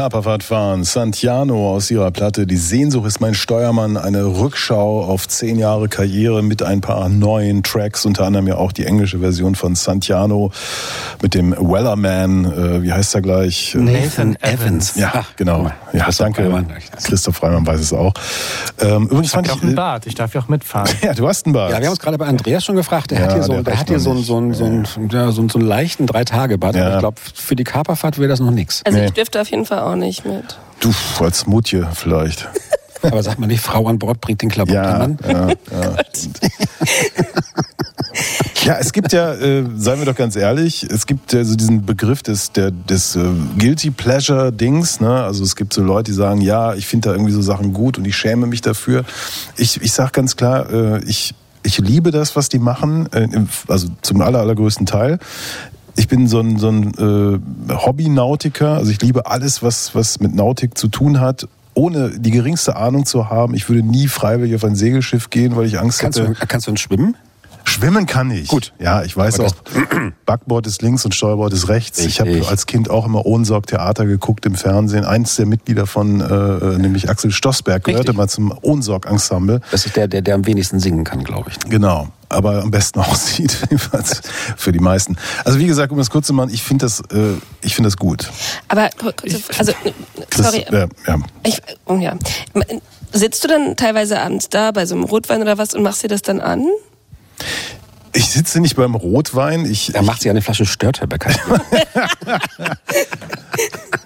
[0.00, 5.58] Kaperfahrt fahren, Santiano aus ihrer Platte Die Sehnsucht ist mein Steuermann, eine Rückschau auf zehn
[5.58, 9.74] Jahre Karriere mit ein paar neuen Tracks, unter anderem ja auch die englische Version von
[9.74, 10.52] Santiano
[11.22, 13.74] mit dem Wellerman, äh, wie heißt er gleich?
[13.78, 14.94] Nathan Evans.
[14.96, 15.70] Ja, Ach, genau.
[15.92, 16.42] Ja, Christoph danke.
[16.42, 16.66] Freimann.
[17.02, 18.12] Christoph Freimann weiß es auch.
[18.80, 20.90] Ähm, übrigens Ich fand ja ich, auch einen Bart, ich darf ja auch mitfahren.
[21.02, 21.70] ja, du hast einen Bart.
[21.72, 23.10] Ja, wir haben uns gerade bei Andreas schon gefragt.
[23.10, 25.30] Der Ja, hat hier so, der hat hier so, einen- so, einen- so, einen- ja,
[25.32, 26.74] so, einen- so einen leichten Drei-Tage-Bad.
[26.76, 26.94] Ja.
[26.94, 28.82] Ich glaube, für die Kaperfahrt wäre das noch nichts.
[28.84, 29.06] Also Nee.
[29.06, 30.58] ich dürfte auf jeden Fall auch nicht mit.
[30.80, 30.92] Du,
[31.22, 32.48] als Mutje vielleicht.
[33.02, 35.18] Aber sagt man nicht, Frau an Bord bringt den Klabauter Ja, Mann?
[35.26, 35.54] ja, ja.
[38.70, 41.84] ja, es gibt ja, äh, seien wir doch ganz ehrlich, es gibt ja so diesen
[41.84, 43.24] Begriff des, der, des äh,
[43.58, 45.00] Guilty Pleasure Dings.
[45.00, 45.10] Ne?
[45.10, 47.98] Also es gibt so Leute, die sagen, ja, ich finde da irgendwie so Sachen gut
[47.98, 49.04] und ich schäme mich dafür.
[49.56, 53.26] Ich, ich sage ganz klar, äh, ich, ich liebe das, was die machen, äh,
[53.66, 55.18] also zum aller, allergrößten Teil.
[55.96, 60.32] Ich bin so ein, so ein äh, Hobby-Nautiker, also ich liebe alles, was, was mit
[60.32, 63.54] Nautik zu tun hat, ohne die geringste Ahnung zu haben.
[63.54, 66.34] Ich würde nie freiwillig auf ein Segelschiff gehen, weil ich Angst Kannst hätte.
[66.34, 67.16] du, kannst du uns schwimmen?
[67.70, 68.48] Schwimmen kann ich.
[68.48, 68.72] Gut.
[68.78, 69.52] Ja, ich weiß auch,
[70.26, 71.98] Backbord ist links und Steuerbord ist rechts.
[72.00, 72.48] Ich habe Richtig.
[72.48, 75.04] als Kind auch immer Ohnsorg-Theater geguckt im Fernsehen.
[75.04, 78.16] Eins der Mitglieder von, äh, nämlich Axel Stossberg, gehörte Richtig.
[78.16, 79.60] mal zum Ohnsorg-Ensemble.
[79.70, 81.58] Das ist der, der, der am wenigsten singen kann, glaube ich.
[81.70, 84.20] Genau, aber am besten aussieht, jedenfalls
[84.56, 85.16] für die meisten.
[85.44, 87.96] Also wie gesagt, um das kurz zu machen, ich finde das, äh, ich finde das
[87.96, 88.30] gut.
[88.68, 89.72] Aber kurze- also
[90.28, 91.18] Chris, sorry, äh, ja.
[91.44, 92.14] ich, oh ja.
[93.12, 96.08] Sitzt du dann teilweise abends da bei so einem Rotwein oder was und machst dir
[96.08, 96.66] das dann an?
[98.12, 99.64] Ich sitze nicht beim Rotwein.
[99.64, 101.30] Ich, Er macht sich eine Flasche Störtebecker.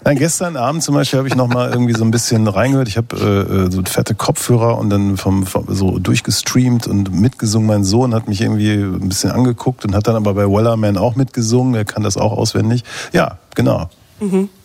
[0.05, 2.89] Nein, gestern Abend zum Beispiel habe ich noch mal irgendwie so ein bisschen reingehört.
[2.89, 7.67] Ich habe äh, so fette Kopfhörer und dann vom, vom, so durchgestreamt und mitgesungen.
[7.67, 11.17] Mein Sohn hat mich irgendwie ein bisschen angeguckt und hat dann aber bei Wellerman auch
[11.17, 11.75] mitgesungen.
[11.75, 12.85] Er kann das auch auswendig.
[13.15, 13.89] Ja, genau.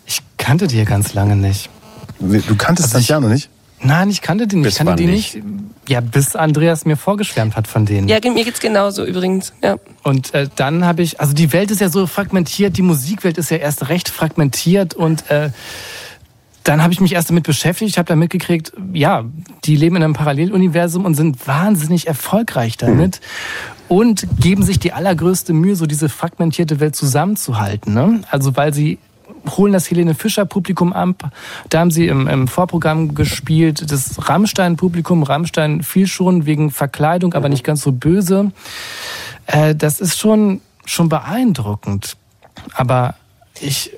[0.04, 1.70] Ich kannte die ja ganz lange nicht.
[2.18, 3.48] Du kanntest Also Santiano nicht?
[3.82, 4.64] Nein, ich kannte die nicht.
[4.64, 5.34] Bis Ich kannte wann die nicht?
[5.34, 5.46] nicht.
[5.88, 8.08] Ja, bis Andreas mir vorgeschwärmt hat von denen.
[8.08, 9.52] Ja, mir geht's genauso übrigens.
[9.62, 9.76] Ja.
[10.02, 13.50] Und äh, dann habe ich, also die Welt ist ja so fragmentiert, die Musikwelt ist
[13.50, 15.50] ja erst recht fragmentiert und äh,
[16.64, 19.24] dann habe ich mich erst damit beschäftigt, habe dann mitgekriegt, ja,
[19.64, 23.20] die leben in einem Paralleluniversum und sind wahnsinnig erfolgreich damit
[23.88, 27.94] und geben sich die allergrößte Mühe, so diese fragmentierte Welt zusammenzuhalten.
[27.94, 28.20] Ne?
[28.30, 28.98] Also weil sie
[29.48, 31.30] holen das Helene Fischer Publikum ab.
[31.68, 35.22] Da haben sie im, im Vorprogramm gespielt, das Rammstein Publikum.
[35.22, 38.52] Rammstein fiel schon wegen Verkleidung, aber nicht ganz so böse.
[39.46, 42.16] Äh, das ist schon, schon beeindruckend.
[42.74, 43.14] Aber
[43.60, 43.92] ich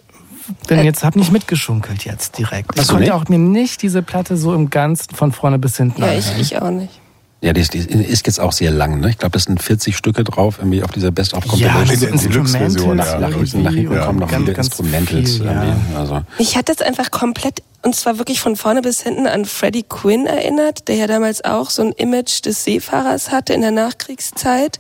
[0.66, 2.78] bin jetzt, habe nicht mitgeschunkelt jetzt direkt.
[2.78, 6.02] Ich so, konnte auch mir nicht diese Platte so im Ganzen von vorne bis hinten
[6.02, 7.01] Ja, ich, ich auch nicht.
[7.42, 9.00] Ja, die ist, die ist jetzt auch sehr lang.
[9.00, 9.10] Ne?
[9.10, 12.12] Ich glaube, das sind 40 Stücke drauf, irgendwie auf dieser Best of Ja, Compilation.
[12.12, 13.58] in so der Deluxe-Version, Instrumentals ja.
[13.58, 15.30] nach, hinten kommen noch ganz, viele ganz Instrumentals.
[15.32, 15.64] viel, ja.
[15.64, 15.96] irgendwie.
[15.96, 19.82] Also, Mich hat das einfach komplett, und zwar wirklich von vorne bis hinten an Freddie
[19.82, 24.78] Quinn erinnert, der ja damals auch so ein Image des Seefahrers hatte in der Nachkriegszeit,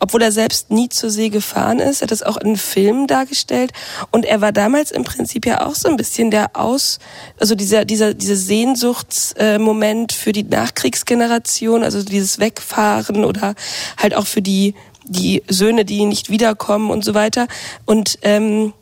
[0.00, 2.00] obwohl er selbst nie zur See gefahren ist.
[2.00, 3.72] Er hat das auch in Filmen dargestellt.
[4.10, 6.98] Und er war damals im Prinzip ja auch so ein bisschen der Aus,
[7.38, 13.54] also dieser, dieser, dieser Sehnsuchtsmoment für die Nachkriegsgeneration, also dieses Wegfahren oder
[13.96, 14.74] halt auch für die,
[15.04, 17.46] die Söhne, die nicht wiederkommen und so weiter.
[17.86, 18.72] Und, ähm,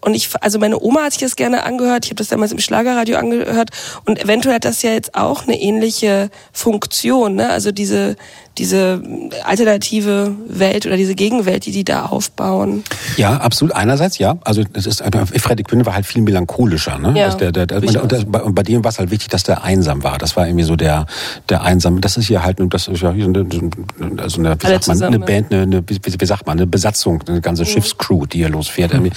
[0.00, 2.04] und ich, also meine Oma hat sich das gerne angehört.
[2.04, 3.70] Ich habe das damals im Schlagerradio angehört.
[4.04, 7.36] Und eventuell hat das ja jetzt auch eine ähnliche Funktion.
[7.36, 7.50] Ne?
[7.50, 8.16] Also diese,
[8.58, 9.00] diese
[9.44, 12.84] alternative Welt oder diese Gegenwelt, die die da aufbauen.
[13.16, 13.74] ja, absolut.
[13.74, 14.36] Einerseits ja.
[14.44, 15.02] Also das ist
[15.38, 16.98] Freddie Quinn war halt viel melancholischer.
[16.98, 17.14] Ne?
[17.18, 19.62] Ja, der, der, der, und, das, bei- bei dem war es halt wichtig, dass der
[19.64, 20.18] einsam war.
[20.18, 21.06] Das war irgendwie so der
[21.48, 22.00] der einsame.
[22.00, 24.86] Das ist hier halt, das ist ja hier so eine, also eine, wie Alle sagt
[24.88, 28.26] man, zusammen, eine Band, eine, eine wie, wie sagt man, eine Besatzung, eine ganze Schiffscrew,
[28.26, 28.92] die hier losfährt.
[28.92, 29.12] irgendwie.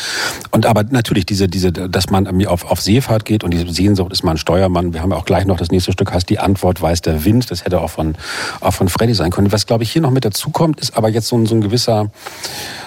[0.51, 4.11] Und aber natürlich diese diese, dass man irgendwie auf auf Seefahrt geht und diese Sehnsucht
[4.11, 4.93] ist man Steuermann.
[4.93, 7.49] Wir haben ja auch gleich noch das nächste Stück heißt die Antwort weiß der Wind.
[7.51, 8.15] Das hätte auch von
[8.59, 9.51] auch von Freddy sein können.
[9.51, 11.61] Was glaube ich hier noch mit dazu kommt, ist aber jetzt so ein, so ein
[11.61, 12.11] gewisser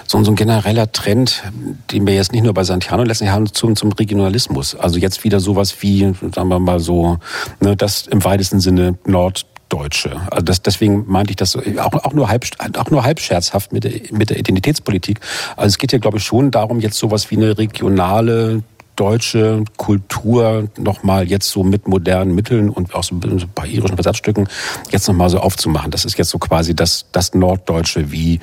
[0.07, 1.43] so ein, so ein genereller Trend,
[1.91, 4.75] den wir jetzt nicht nur bei Santiano letztlich haben, zum, zum Regionalismus.
[4.75, 7.17] Also jetzt wieder sowas wie, sagen wir mal so,
[7.59, 10.21] ne, das im weitesten Sinne Norddeutsche.
[10.29, 12.45] Also das, deswegen meinte ich das so, auch, auch, nur halb,
[12.77, 15.19] auch nur halb scherzhaft mit der, mit der Identitätspolitik.
[15.55, 18.63] Also es geht ja, glaube ich, schon darum, jetzt sowas wie eine regionale
[18.95, 24.47] deutsche Kultur nochmal jetzt so mit modernen Mitteln und auch so ein paar irischen Versatzstücken
[24.91, 25.91] jetzt nochmal so aufzumachen.
[25.91, 28.39] Das ist jetzt so quasi das, das Norddeutsche, wie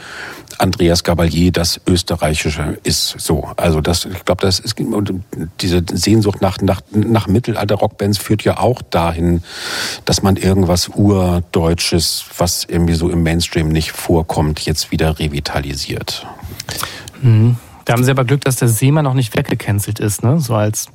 [0.59, 3.17] Andreas Gabalier das Österreichische ist.
[3.19, 4.77] So, also das, ich glaube, das ist
[5.61, 9.43] diese Sehnsucht nach, nach, nach Mittelalter-Rockbands führt ja auch dahin,
[10.05, 16.27] dass man irgendwas Urdeutsches, was irgendwie so im Mainstream nicht vorkommt, jetzt wieder revitalisiert.
[17.85, 20.39] Da haben sie aber Glück, dass der Seemann noch nicht weggecancelt ist, ne?
[20.41, 20.87] So als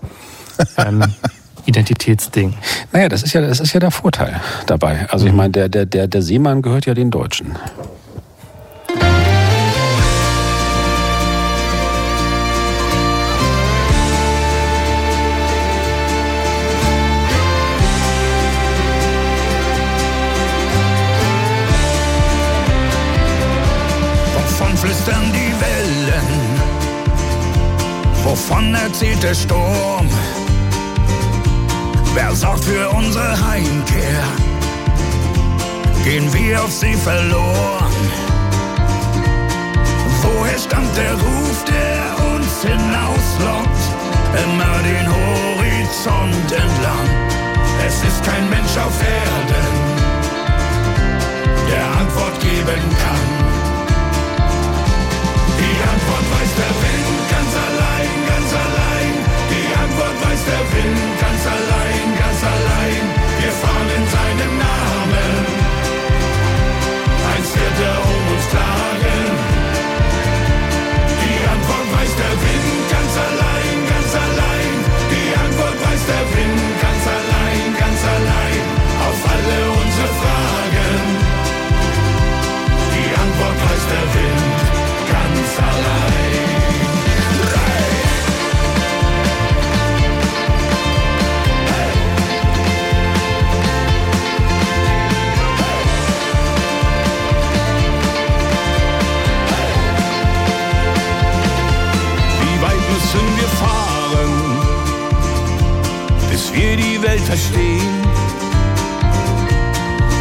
[0.78, 1.04] ähm,
[1.66, 2.54] Identitätsding.
[2.92, 5.08] Naja, das ist ja, das ist ja der Vorteil dabei.
[5.10, 7.58] Also ich meine, der, der, der, der Seemann gehört ja den Deutschen.
[28.38, 30.08] Wovon erzählt der Sturm?
[32.14, 34.24] Wer sorgt für unsere Heimkehr?
[36.04, 37.96] Gehen wir auf sie verloren?
[40.22, 43.84] Woher stammt der Ruf, der uns hinauslockt?
[44.44, 47.10] Immer den Horizont entlang.
[47.88, 49.68] Es ist kein Mensch auf Erden,
[51.72, 53.28] der Antwort geben kann.
[55.60, 57.07] Die Antwort weiß der Wind
[60.48, 63.04] der Wind ganz allein, ganz allein.
[63.40, 65.36] Wir fahren in seinem Namen.
[67.32, 69.26] Eins wird er um uns tragen.
[71.24, 74.74] Die Antwort weiß der Wind ganz allein, ganz allein.
[75.14, 78.64] Die Antwort weiß der Wind ganz allein, ganz allein.
[79.08, 80.96] Auf alle unsere Fragen.
[82.96, 84.60] Die Antwort weiß der Wind
[85.12, 86.47] ganz allein.
[103.18, 104.34] Müssen wir fahren,
[106.30, 108.02] bis wir die Welt verstehen?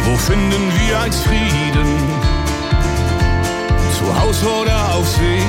[0.05, 1.89] Wo finden wir als Frieden?
[3.97, 5.43] Zu Haus oder auf See?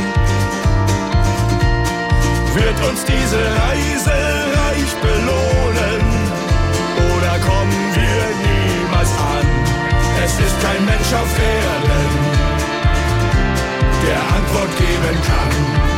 [2.54, 4.16] Wird uns diese Reise
[4.62, 6.02] reich belohnen?
[7.14, 9.46] Oder kommen wir niemals an?
[10.24, 12.08] Es ist kein Mensch auf Erden,
[14.06, 15.97] der Antwort geben kann.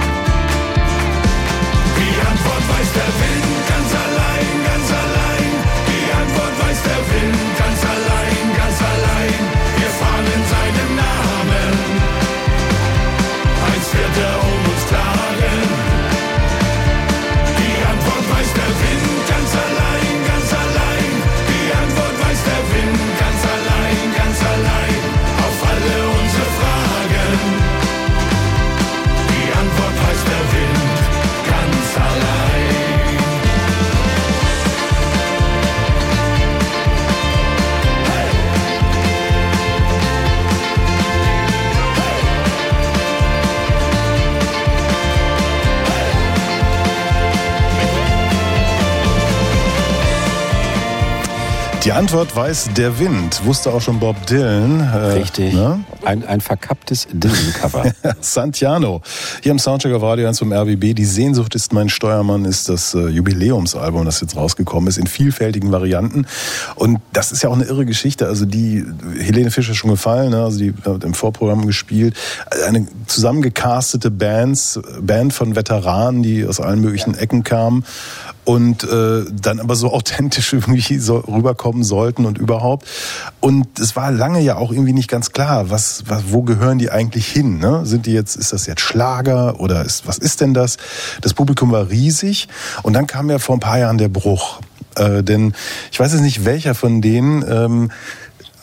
[2.10, 5.50] Die Antwort weiß der Wind ganz allein, ganz allein.
[5.86, 9.42] Die Antwort weiß der Wind ganz allein, ganz allein.
[9.78, 11.49] Wir fahren in seinem Namen.
[51.84, 54.80] Die Antwort weiß der Wind, wusste auch schon Bob Dylan.
[54.80, 55.54] äh, Richtig.
[55.54, 55.82] ne?
[56.04, 57.94] Ein, ein verkapptes Dylan-Cover.
[58.20, 59.00] Santiano.
[59.42, 60.92] Hier im Soundcheck auf Radio 1 vom RBB.
[60.94, 65.72] Die Sehnsucht ist mein Steuermann ist das äh, Jubiläumsalbum, das jetzt rausgekommen ist, in vielfältigen
[65.72, 66.26] Varianten.
[66.74, 68.26] Und das ist ja auch eine irre Geschichte.
[68.26, 68.84] Also die
[69.18, 70.44] Helene Fischer schon gefallen, ne?
[70.44, 72.14] also die hat im Vorprogramm gespielt.
[72.66, 77.84] Eine zusammengecastete Bands, Band von Veteranen, die aus allen möglichen Ecken kamen
[78.50, 82.84] und äh, dann aber so authentisch irgendwie so rüberkommen sollten und überhaupt.
[83.38, 86.90] Und es war lange ja auch irgendwie nicht ganz klar, was, was wo gehören die
[86.90, 87.58] eigentlich hin?
[87.58, 87.86] Ne?
[87.86, 90.78] Sind die jetzt, ist das jetzt Schlager oder ist, was ist denn das?
[91.20, 92.48] Das Publikum war riesig
[92.82, 94.58] und dann kam ja vor ein paar Jahren der Bruch.
[94.96, 95.54] Äh, denn
[95.92, 97.92] ich weiß jetzt nicht, welcher von denen ähm,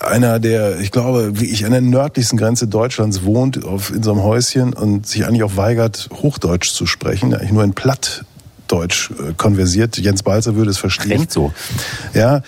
[0.02, 4.12] einer, der, ich glaube, wie ich an der nördlichsten Grenze Deutschlands wohnt, auf, in so
[4.12, 8.26] einem Häuschen und sich eigentlich auch weigert, Hochdeutsch zu sprechen, eigentlich nur in Plattdeutsch
[8.72, 9.98] äh, konversiert.
[9.98, 11.22] Jens Balzer würde es verstehen.
[11.22, 11.54] Echt so.
[12.14, 12.42] Ja,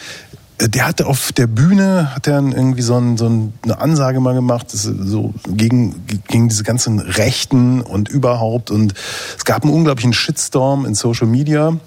[0.60, 4.20] äh, der hatte auf der Bühne hat er irgendwie so, ein, so ein, eine Ansage
[4.20, 8.72] mal gemacht, ist so gegen, gegen diese ganzen Rechten und überhaupt.
[8.72, 8.94] Und
[9.38, 11.78] es gab einen unglaublichen Shitstorm in Social Media.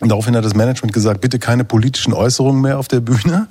[0.00, 3.46] Und daraufhin hat das Management gesagt, bitte keine politischen Äußerungen mehr auf der Bühne.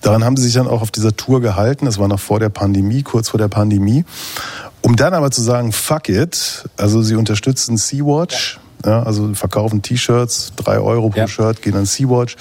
[0.00, 1.84] Daran haben sie sich dann auch auf dieser Tour gehalten.
[1.84, 4.04] Das war noch vor der Pandemie, kurz vor der Pandemie.
[4.82, 10.52] Um dann aber zu sagen, fuck it, also sie unterstützen Sea-Watch, ja, also verkaufen T-Shirts,
[10.56, 11.28] drei Euro pro Ja.
[11.28, 12.36] Shirt, gehen an Sea-Watch,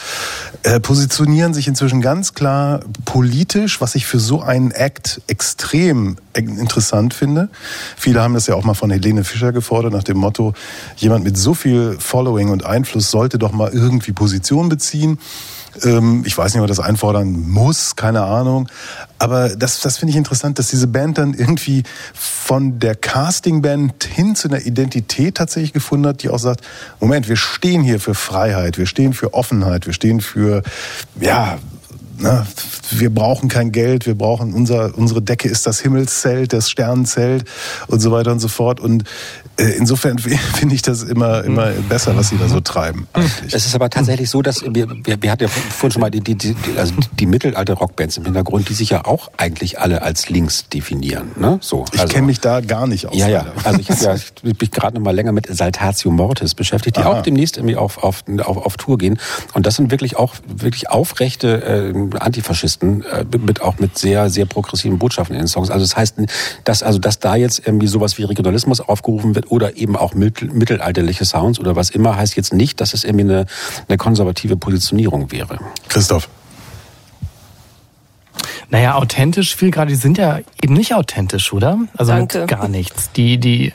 [0.64, 7.14] äh, positionieren sich inzwischen ganz klar politisch, was ich für so einen Act extrem interessant
[7.14, 7.50] finde.
[7.98, 10.54] Viele haben das ja auch mal von Helene Fischer gefordert, nach dem Motto,
[10.98, 15.20] jemand mit so viel Following und Einfluss sollte doch mal irgendwie Position beziehen.
[15.84, 18.68] Ähm, ich weiß nicht, ob er das einfordern muss, keine Ahnung.
[19.18, 24.36] Aber das, das finde ich interessant, dass diese Band dann irgendwie von der Castingband hin
[24.36, 26.62] zu einer Identität tatsächlich gefunden hat, die auch sagt,
[27.00, 30.64] Moment, wir stehen hier für Freiheit, wir stehen für Offenheit, wir stehen für,
[31.20, 31.58] ja,
[32.20, 32.46] na,
[32.92, 37.46] wir brauchen kein Geld, wir brauchen unser, unsere Decke ist das Himmelszelt, das Sternenzelt
[37.88, 38.80] und so weiter und so fort.
[38.80, 39.04] Und
[39.58, 43.08] äh, insofern finde ich das immer, immer besser, was sie da so treiben.
[43.14, 43.54] Eigentlich.
[43.54, 46.22] Es ist aber tatsächlich so, dass wir, wir, wir hatten ja vorhin schon mal die,
[46.22, 50.30] die, die, also die mittelalter Rockbands im Hintergrund, die sich ja auch eigentlich alle als
[50.30, 51.32] links definieren.
[51.38, 51.58] Ne?
[51.62, 53.16] So, ich also, kenne mich da gar nicht aus.
[53.16, 53.46] Ja, ja.
[53.64, 57.02] Also ich habe ja, ich mich gerade noch mal länger mit Saltatio Mortis beschäftigt, die
[57.02, 57.20] Aha.
[57.20, 59.20] auch demnächst irgendwie auf, auf, auf, auf Tour gehen.
[59.54, 64.46] Und das sind wirklich auch wirklich aufrechte äh, Antifaschisten äh, mit auch mit sehr sehr
[64.46, 65.70] progressiven Botschaften in den Songs.
[65.70, 66.16] Also das heißt,
[66.64, 70.50] dass also dass da jetzt irgendwie sowas wie Regionalismus aufgerufen wird oder eben auch mittel,
[70.50, 73.46] mittelalterliche Sounds oder was immer, heißt jetzt nicht, dass es irgendwie eine,
[73.88, 75.60] eine konservative Positionierung wäre.
[75.88, 76.30] Christoph.
[78.70, 81.80] Naja, authentisch viel gerade, die sind ja eben nicht authentisch, oder?
[81.98, 82.46] Also Danke.
[82.46, 83.12] gar nichts.
[83.14, 83.74] Die, die,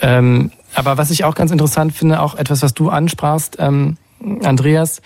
[0.00, 3.96] ähm, aber was ich auch ganz interessant finde, auch etwas, was du ansprachst, ähm,
[4.42, 5.00] Andreas,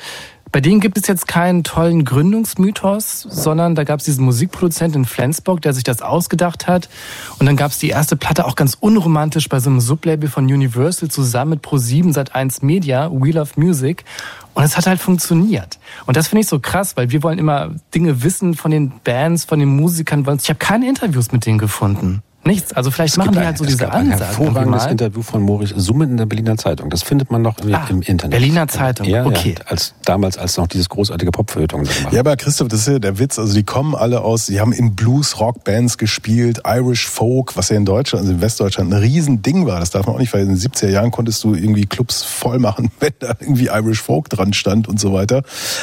[0.52, 5.04] bei denen gibt es jetzt keinen tollen Gründungsmythos, sondern da gab es diesen Musikproduzenten in
[5.06, 6.90] Flensburg, der sich das ausgedacht hat.
[7.38, 10.44] Und dann gab es die erste Platte auch ganz unromantisch bei so einem Sublabel von
[10.44, 14.04] Universal zusammen mit Pro7 seit 1 Media, Wheel of Music.
[14.52, 15.78] Und es hat halt funktioniert.
[16.04, 19.46] Und das finde ich so krass, weil wir wollen immer Dinge wissen von den Bands,
[19.46, 20.26] von den Musikern.
[20.40, 22.22] Ich habe keine Interviews mit denen gefunden.
[22.44, 22.72] Nichts.
[22.72, 24.36] Also vielleicht machen die halt so es diese gab ein Ansagen.
[24.36, 24.90] hervorragendes mal.
[24.90, 26.90] Interview von Maurice Summen in der Berliner Zeitung.
[26.90, 28.32] Das findet man noch im, Ah, im Internet.
[28.32, 29.54] Berliner Zeitung, Ja, okay.
[29.58, 32.98] Ja, als, damals, als noch dieses großartige Popfeuilleton gemacht Ja, aber Christoph, das ist ja
[32.98, 33.38] der Witz.
[33.38, 37.84] Also die kommen alle aus, die haben in Blues-Rock-Bands gespielt, Irish Folk, was ja in
[37.84, 39.78] Deutschland, also in Westdeutschland ein Riesending war.
[39.78, 42.58] Das darf man auch nicht, weil in den 70er Jahren konntest du irgendwie Clubs voll
[42.58, 45.42] machen, wenn da irgendwie Irish Folk dran stand und so weiter.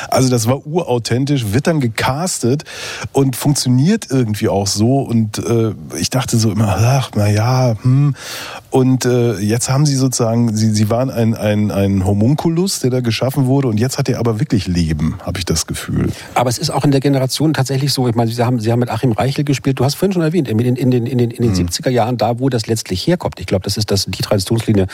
[0.10, 2.66] Also das war urauthentisch, wird dann gecastet
[3.14, 5.00] und funktioniert irgendwie auch so.
[5.00, 8.16] Und äh, ich dachte so immer, ach, na ja, hm.
[8.72, 13.00] Und äh, jetzt haben sie sozusagen, sie, sie waren ein, ein, ein Homunculus, der da
[13.00, 16.10] geschaffen wurde und jetzt hat er aber wirklich Leben, habe ich das Gefühl.
[16.36, 18.80] Aber es ist auch in der Generation tatsächlich so, ich meine, Sie haben, Sie haben
[18.80, 21.32] mit Achim Reichel gespielt, du hast vorhin schon erwähnt, in, in, in den, in den,
[21.32, 23.40] in den 70er Jahren, da wo das letztlich herkommt.
[23.40, 24.86] Ich glaube, das ist das, die Traditionslinie,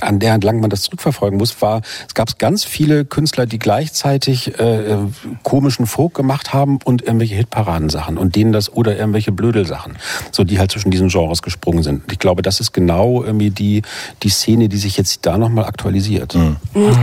[0.00, 4.58] an der entlang man das zurückverfolgen muss, war, es gab ganz viele Künstler, die gleichzeitig
[4.58, 4.96] äh,
[5.42, 9.96] komischen Folk gemacht haben und irgendwelche Hitparadensachen und denen das, oder irgendwelche Blödelsachen,
[10.32, 12.02] so die halt zwischen diesen Genres gesprungen sind.
[12.12, 13.82] Ich glaube, das ist genau irgendwie die,
[14.22, 16.36] die Szene, die sich jetzt da nochmal aktualisiert.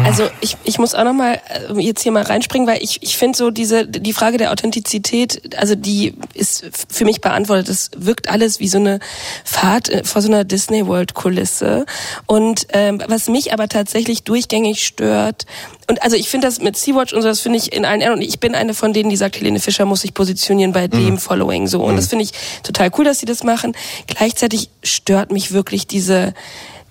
[0.04, 1.40] Also ich, ich muss auch nochmal
[1.78, 5.76] jetzt hier mal reinspringen, weil ich, ich finde so diese die Frage der Authentizität, also
[5.76, 7.70] die ist für mich beantwortet.
[7.70, 9.00] Das wirkt alles wie so eine
[9.44, 11.86] Fahrt äh, vor so einer Disney World Kulisse.
[12.26, 15.46] Und ähm, was mich aber tatsächlich durchgängig stört,
[15.92, 18.14] und also ich finde das mit Sea-Watch und so, das finde ich in allen Ehren.
[18.14, 21.18] Und ich bin eine von denen, die sagt, Helene Fischer muss sich positionieren bei dem
[21.18, 21.84] Following so.
[21.84, 22.32] Und das finde ich
[22.64, 23.76] total cool, dass sie das machen.
[24.08, 26.34] Gleichzeitig stört mich wirklich diese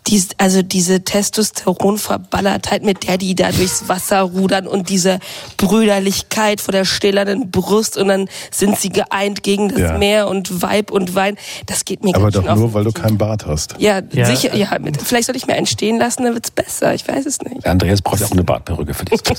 [0.06, 5.18] dies, also diese Testosteron-Verballertheit, mit der die da durchs Wasser rudern und diese
[5.56, 9.98] Brüderlichkeit vor der stählernen Brust und dann sind sie geeint gegen das Ja.
[9.98, 11.36] Meer und Weib und Wein.
[11.66, 13.74] Das geht mir Aber ganz doch auf nur, weil du keinen Bart hast.
[13.78, 14.24] Ja, Ja.
[14.26, 14.54] sicher.
[14.56, 16.94] Ja, mit, vielleicht sollte ich mir einen stehen lassen, dann wird's besser.
[16.94, 17.66] Ich weiß es nicht.
[17.66, 19.20] Andreas braucht ja auch eine Bartperücke für dich.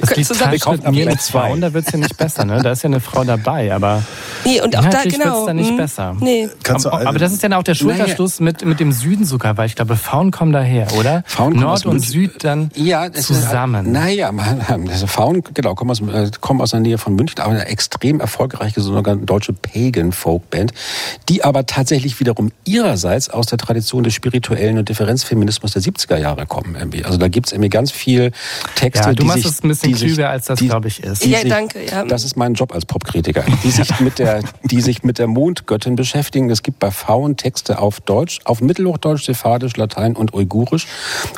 [0.00, 2.62] Das liegt kaufen mit mir mit zwei und da wird's ja nicht besser, ne?
[2.62, 4.02] Da ist ja eine Frau dabei, aber
[4.44, 5.24] Nee, und auch da genau.
[5.24, 6.16] wird's dann nicht hm, besser.
[6.20, 6.48] Nee.
[6.62, 9.24] Kannst du aber, aber das ist ja dann auch der Schulterschluss mit, mit dem Süden
[9.24, 11.22] sogar, weil ich glaube, Frauen kommen daher, oder?
[11.26, 12.10] Frauen kommen Nord und München.
[12.12, 13.86] Süd dann Ja, es zusammen.
[13.86, 14.60] Ist, naja, man-
[14.90, 18.20] also Frauen, genau, kommen aus, äh, kommen aus der Nähe von München, aber eine extrem
[18.20, 20.72] erfolgreiche sogenannte deutsche Pagan-Folk-Band,
[21.28, 26.46] die aber tatsächlich wiederum ihrerseits aus der Tradition des spirituellen und Differenzfeminismus der 70er Jahre
[26.46, 26.74] kommen.
[26.76, 27.04] Irgendwie.
[27.04, 28.32] Also da gibt's irgendwie ganz viel
[28.74, 30.68] Texte, Ja, du die machst sich, es ein bisschen die sich- klüger, als das, die-
[30.68, 31.24] glaube ich, ist.
[31.24, 32.04] die Ja, sich, danke, ja.
[32.04, 33.44] Das ist mein Job als Popkritiker.
[33.62, 36.50] Die sich mit der, die sich mit der Mondgöttin beschäftigen.
[36.50, 39.24] Es gibt bei Frauen Texte auf Deutsch, auf Mittelhochdeutsch,
[39.74, 40.86] Sephadisch, Latein und Uigurisch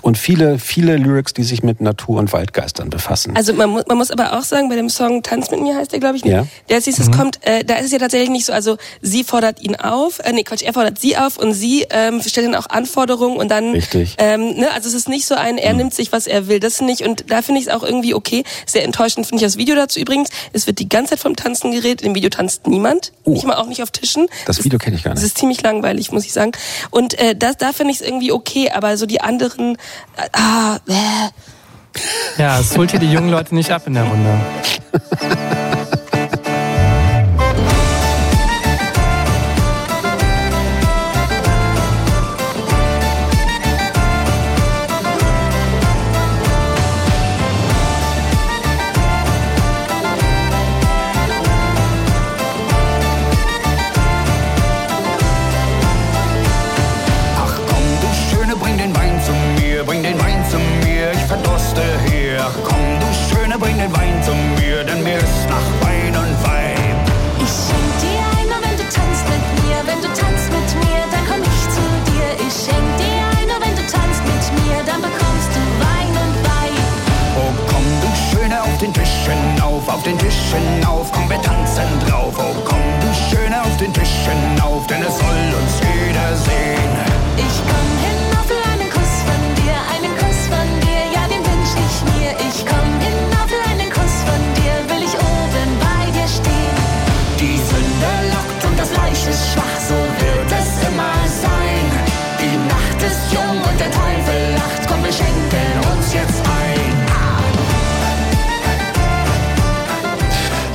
[0.03, 3.35] und viele, viele Lyrics, die sich mit Natur- und Waldgeistern befassen.
[3.37, 5.93] Also man, mu man muss aber auch sagen, bei dem Song Tanz mit mir heißt
[5.93, 6.31] der, glaube ich, ne?
[6.31, 6.47] Ja.
[6.69, 9.61] der ist, es kommt, äh, da ist es ja tatsächlich nicht so, also sie fordert
[9.63, 12.69] ihn auf, äh, nee Quatsch, er fordert sie auf und sie ähm, stellt dann auch
[12.71, 14.15] Anforderungen und dann, Richtig.
[14.19, 16.81] ähm, ne, also es ist nicht so ein, er nimmt sich, was er will, das
[16.81, 19.75] nicht und da finde ich es auch irgendwie okay, sehr enttäuschend finde ich das Video
[19.75, 23.45] dazu übrigens, es wird die ganze Zeit vom Tanzen geredet, im Video tanzt niemand, nicht
[23.47, 24.27] mal auch nicht auf Tischen.
[24.47, 25.33] Das Video kenne ich gar Das nicht.
[25.33, 26.53] ist ziemlich langweilig, muss ich sagen.
[26.91, 29.77] Und äh, das, da finde ich es irgendwie okay, aber so die anderen,
[30.17, 34.41] äh, ah, äh, Ja, es holt hier die jungen Leute nicht ab in der Runde.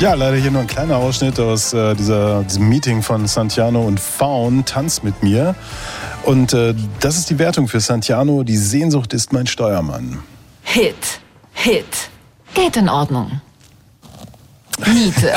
[0.02, 4.00] Ja, leider hier nur ein kleiner Ausschnitt aus äh, dieser, diesem Meeting von Santiano und
[4.00, 4.66] Faun.
[4.66, 5.54] Tanz mit mir.
[6.24, 8.42] Und äh, das ist die Wertung für Santiano.
[8.42, 10.24] Die Sehnsucht ist mein Steuermann.
[10.64, 10.96] Hit.
[11.54, 11.86] Hit.
[12.56, 13.42] Geht in Ordnung.
[14.94, 15.34] Miete.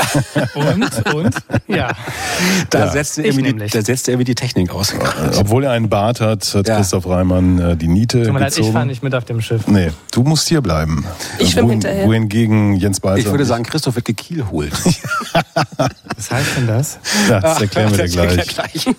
[0.55, 1.35] Und, und,
[1.67, 1.91] ja.
[2.69, 2.91] Da, Ja.
[2.91, 3.71] setzt er die, nämlich.
[3.71, 4.91] da setzt er irgendwie die Technik aus.
[4.93, 4.97] Äh,
[5.37, 6.77] Obwohl er einen Bart hat, hat Ja.
[6.77, 9.67] Christoph Reimann äh, die Niete Tut mir leid, ich fahre nicht mit auf dem Schiff.
[9.67, 11.05] Nee, du musst hier bleiben.
[11.39, 12.05] Ich schwimm Wohin- hinterher.
[12.07, 13.19] Wohingegen Jens Balzer...
[13.19, 14.73] Ich würde sagen, Christoph wird gekielholt.
[16.17, 16.99] Was heißt denn das?
[17.29, 18.47] Ja, das erklären wir dir gleich.
[18.47, 18.89] gleich.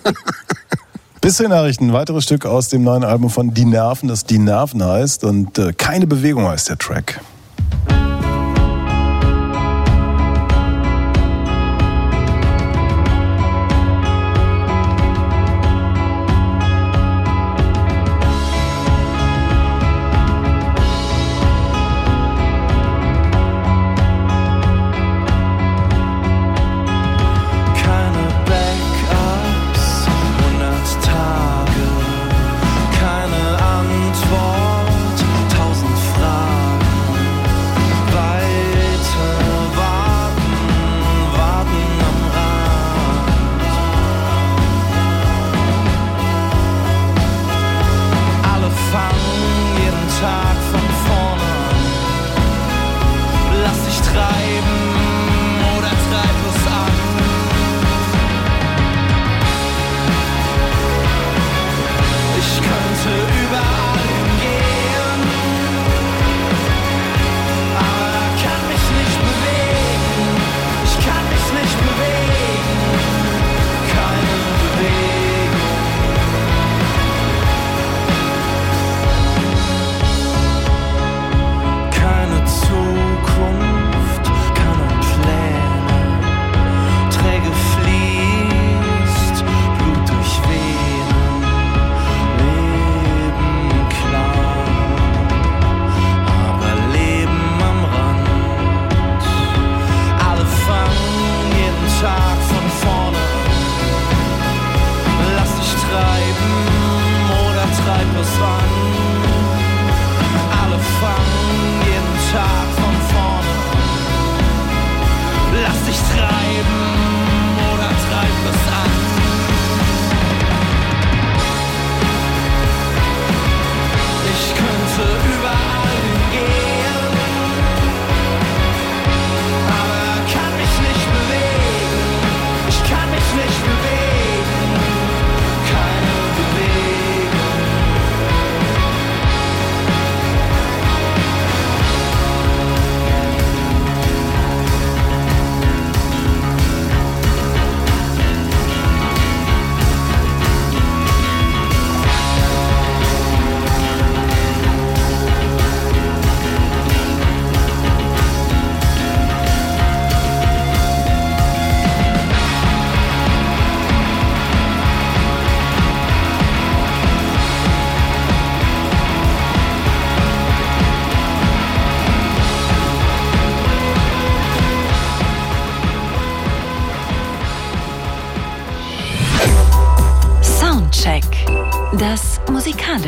[1.20, 4.38] Bis zur Nachrichten, ein weiteres Stück aus dem neuen Album von Die Nerven, das Die
[4.38, 7.20] Nerven heißt und äh, keine Bewegung heißt der Track.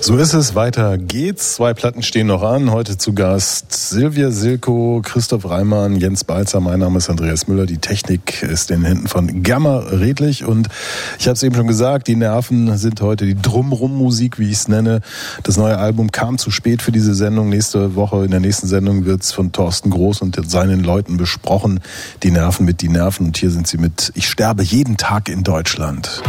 [0.00, 1.54] So ist es, weiter geht's.
[1.54, 2.70] Zwei Platten stehen noch an.
[2.70, 6.60] Heute zu Gast Silvia Silko, Christoph Reimann, Jens Balzer.
[6.60, 7.66] Mein Name ist Andreas Müller.
[7.66, 10.44] Die Technik ist in den Händen von Gamma Redlich.
[10.44, 10.68] Und
[11.18, 14.68] ich habe es eben schon gesagt, die Nerven sind heute die Drumrum-Musik, wie ich es
[14.68, 15.00] nenne.
[15.42, 17.48] Das neue Album kam zu spät für diese Sendung.
[17.48, 21.80] Nächste Woche, in der nächsten Sendung wird's von Thorsten Groß und seinen Leuten besprochen.
[22.22, 23.26] Die Nerven mit die Nerven.
[23.26, 26.22] Und hier sind sie mit Ich sterbe jeden Tag in Deutschland.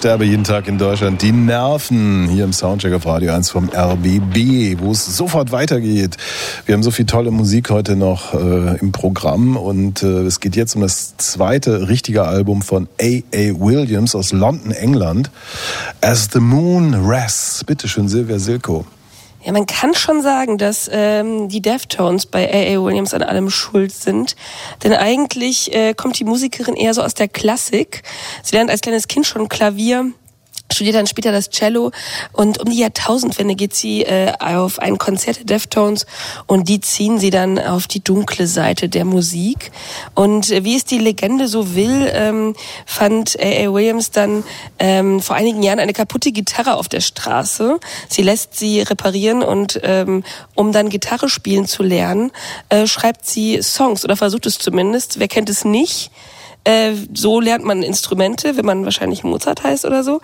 [0.00, 1.20] Sterbe jeden Tag in Deutschland.
[1.20, 6.16] Die Nerven hier im Soundcheck auf Radio 1 vom RBB, wo es sofort weitergeht.
[6.64, 10.56] Wir haben so viel tolle Musik heute noch äh, im Programm und äh, es geht
[10.56, 13.60] jetzt um das zweite richtige Album von A.A.
[13.60, 15.30] Williams aus London, England.
[16.00, 17.62] As the Moon Rests.
[17.64, 18.86] Bitte schön, Silvia Silko.
[19.42, 22.82] Ja, man kann schon sagen, dass ähm, die Deftones bei A.A.
[22.82, 24.36] Williams an allem schuld sind.
[24.84, 28.02] Denn eigentlich äh, kommt die Musikerin eher so aus der Klassik.
[28.42, 30.12] Sie lernt als kleines Kind schon Klavier
[30.72, 31.90] studiert dann später das Cello
[32.32, 36.06] und um die Jahrtausendwende geht sie äh, auf ein Konzert der Deftones
[36.46, 39.70] und die ziehen sie dann auf die dunkle Seite der Musik
[40.14, 42.54] und äh, wie es die Legende so will, ähm,
[42.86, 43.72] fand A.A.
[43.72, 44.44] Williams dann
[44.78, 47.78] ähm, vor einigen Jahren eine kaputte Gitarre auf der Straße.
[48.08, 52.32] Sie lässt sie reparieren und ähm, um dann Gitarre spielen zu lernen,
[52.68, 55.18] äh, schreibt sie Songs oder versucht es zumindest.
[55.18, 56.10] Wer kennt es nicht?
[56.64, 60.20] Äh, so lernt man Instrumente, wenn man wahrscheinlich Mozart heißt oder so.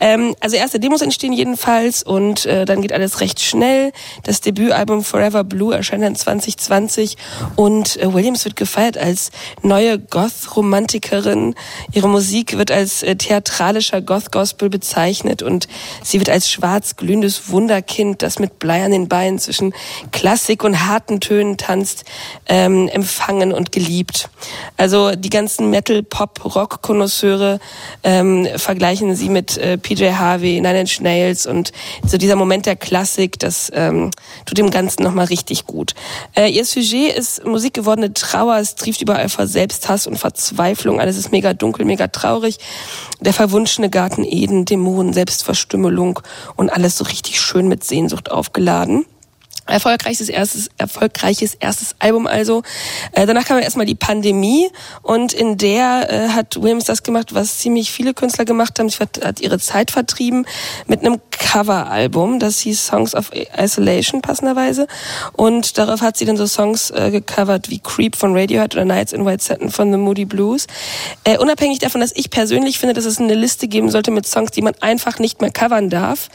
[0.00, 3.92] Ähm, also erste Demos entstehen jedenfalls und äh, dann geht alles recht schnell.
[4.22, 7.16] Das Debütalbum Forever Blue erscheint dann 2020
[7.56, 9.30] und äh, Williams wird gefeiert als
[9.62, 11.54] neue Goth-Romantikerin.
[11.92, 15.68] Ihre Musik wird als äh, theatralischer Goth-Gospel bezeichnet und
[16.02, 19.72] sie wird als schwarz glühendes Wunderkind, das mit Blei an den Beinen zwischen
[20.12, 22.04] Klassik und harten Tönen tanzt,
[22.46, 24.28] ähm, empfangen und geliebt.
[24.76, 27.60] Also die ganzen Metal, Pop, Rock-Konnoisseure
[28.02, 31.70] ähm, vergleichen sie mit äh, PJ Harvey, Nine Inch Nails und
[32.04, 34.10] so dieser Moment der Klassik, das ähm,
[34.44, 35.94] tut dem Ganzen nochmal richtig gut.
[36.34, 41.30] Äh, ihr Sujet ist musikgewordene Trauer, es trieft überall vor Selbsthass und Verzweiflung, alles ist
[41.30, 42.58] mega dunkel, mega traurig.
[43.20, 46.18] Der verwunschene Garten Eden, Dämonen, Selbstverstümmelung
[46.56, 49.06] und alles so richtig schön mit Sehnsucht aufgeladen.
[49.68, 52.62] Erfolgreiches erstes, erfolgreiches erstes Album also.
[53.12, 54.70] Äh, danach kam erstmal die Pandemie
[55.02, 58.88] und in der äh, hat Williams das gemacht, was ziemlich viele Künstler gemacht haben.
[58.88, 60.46] Sie hat, ihre Zeit vertrieben
[60.86, 64.86] mit einem Coveralbum, das hieß Songs of Isolation passenderweise
[65.34, 69.12] und darauf hat sie dann so Songs äh, gecovert wie Creep von Radiohead oder Nights
[69.12, 70.66] in White Satin von The Moody Blues.
[71.24, 74.50] Äh, unabhängig davon, dass ich persönlich finde, dass es eine Liste geben sollte mit Songs,
[74.50, 76.28] die man einfach nicht mehr covern darf,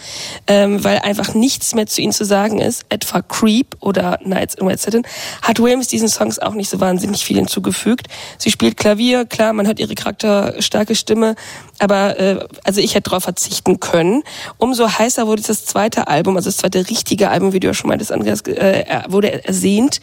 [0.47, 4.67] ähm, weil einfach nichts mehr zu ihnen zu sagen ist, etwa Creep oder Nights in
[4.67, 5.03] White Satin,
[5.41, 8.07] hat Williams diesen Songs auch nicht so wahnsinnig viel hinzugefügt.
[8.37, 11.35] Sie spielt Klavier, klar, man hört ihre charakterstarke Stimme,
[11.79, 14.23] aber äh, also ich hätte darauf verzichten können.
[14.57, 17.89] Umso heißer wurde das zweite Album, also das zweite richtige Album, wie du ja schon
[17.89, 19.99] meintest, Andreas, äh, wurde ersehnt.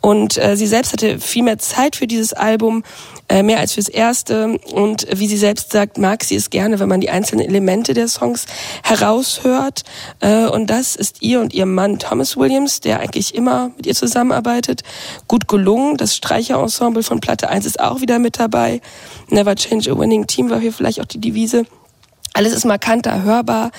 [0.00, 2.84] Und äh, sie selbst hatte viel mehr Zeit für dieses Album,
[3.28, 4.58] äh, mehr als fürs erste.
[4.72, 8.08] Und wie sie selbst sagt, mag sie es gerne, wenn man die einzelnen Elemente der
[8.08, 8.46] Songs
[8.82, 9.82] heraushört.
[10.20, 13.94] Äh, und das ist ihr und ihr Mann Thomas Williams, der eigentlich immer mit ihr
[13.94, 14.82] zusammenarbeitet,
[15.28, 15.96] gut gelungen.
[15.96, 18.80] Das Streicherensemble von Platte 1 ist auch wieder mit dabei.
[19.28, 21.66] Never change a winning team war hier vielleicht auch die Devise.
[22.36, 23.70] Alles ist markanter hörbar.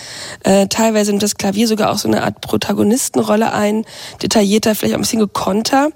[0.43, 3.85] Äh, teilweise nimmt das Klavier sogar auch so eine Art Protagonistenrolle ein,
[4.23, 5.89] detaillierter, vielleicht auch ein bisschen gekonter,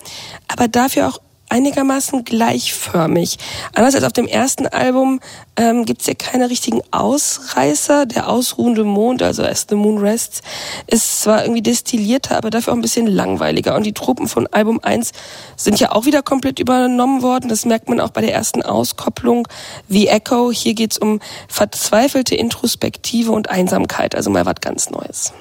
[0.49, 3.37] aber dafür auch einigermaßen gleichförmig.
[3.73, 5.19] Anders als auf dem ersten Album
[5.55, 8.05] ähm, gibt es hier keine richtigen Ausreißer.
[8.05, 10.41] Der ausruhende Mond, also As the Moon Rests,
[10.87, 13.75] ist zwar irgendwie destillierter, aber dafür auch ein bisschen langweiliger.
[13.75, 15.11] Und die Truppen von Album 1
[15.55, 17.49] sind ja auch wieder komplett übernommen worden.
[17.49, 19.47] Das merkt man auch bei der ersten Auskopplung
[19.87, 20.51] wie Echo.
[20.51, 25.33] Hier geht's um verzweifelte Introspektive und Einsamkeit, also mal was ganz Neues.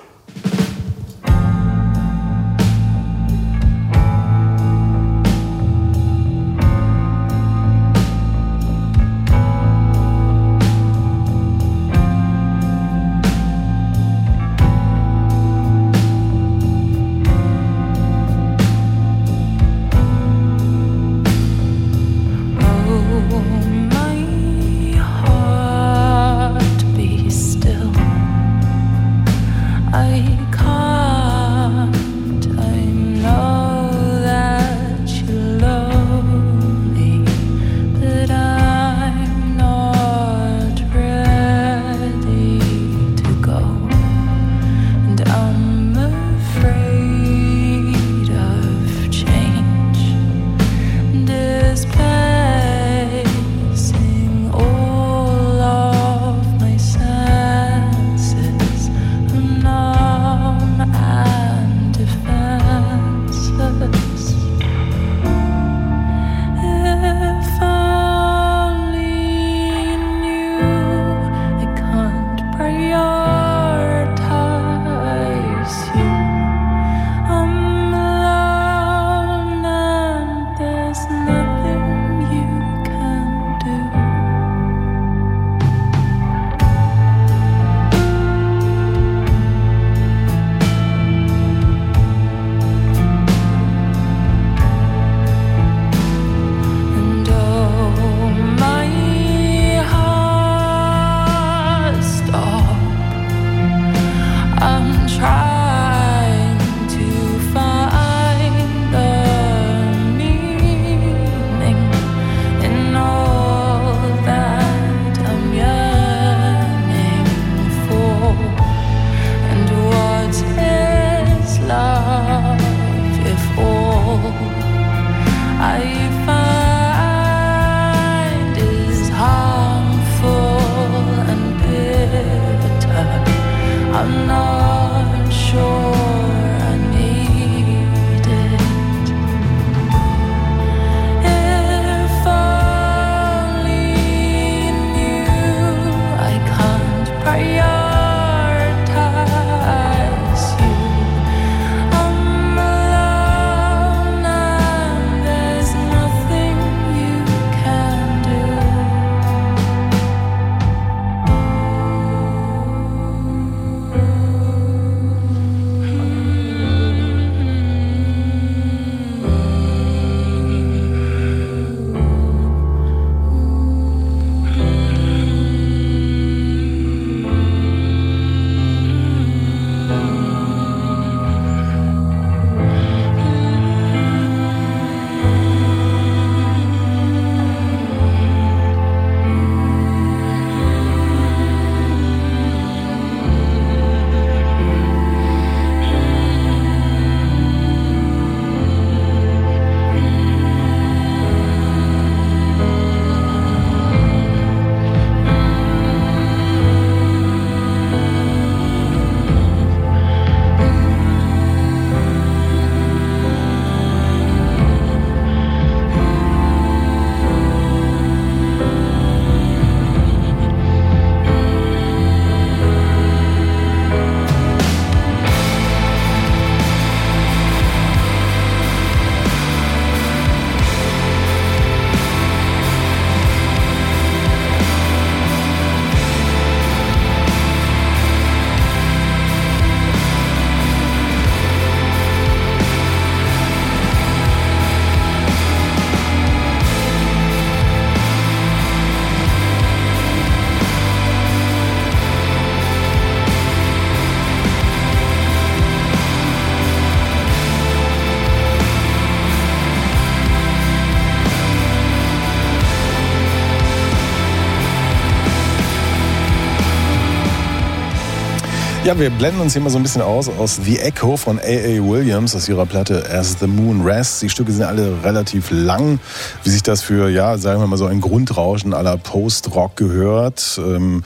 [268.88, 271.86] Ja, wir blenden uns hier mal so ein bisschen aus aus The Echo von A.A.
[271.86, 274.20] Williams aus ihrer Platte As the Moon Rests.
[274.20, 276.00] Die Stücke sind alle relativ lang,
[276.42, 280.58] wie sich das für, ja, sagen wir mal so ein Grundrauschen aller Post-Rock gehört.
[280.64, 281.04] Ähm,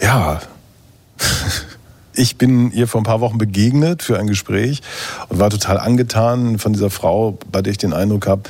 [0.00, 0.40] ja,
[2.14, 4.80] ich bin ihr vor ein paar Wochen begegnet für ein Gespräch
[5.28, 8.42] und war total angetan von dieser Frau, bei der ich den Eindruck habe,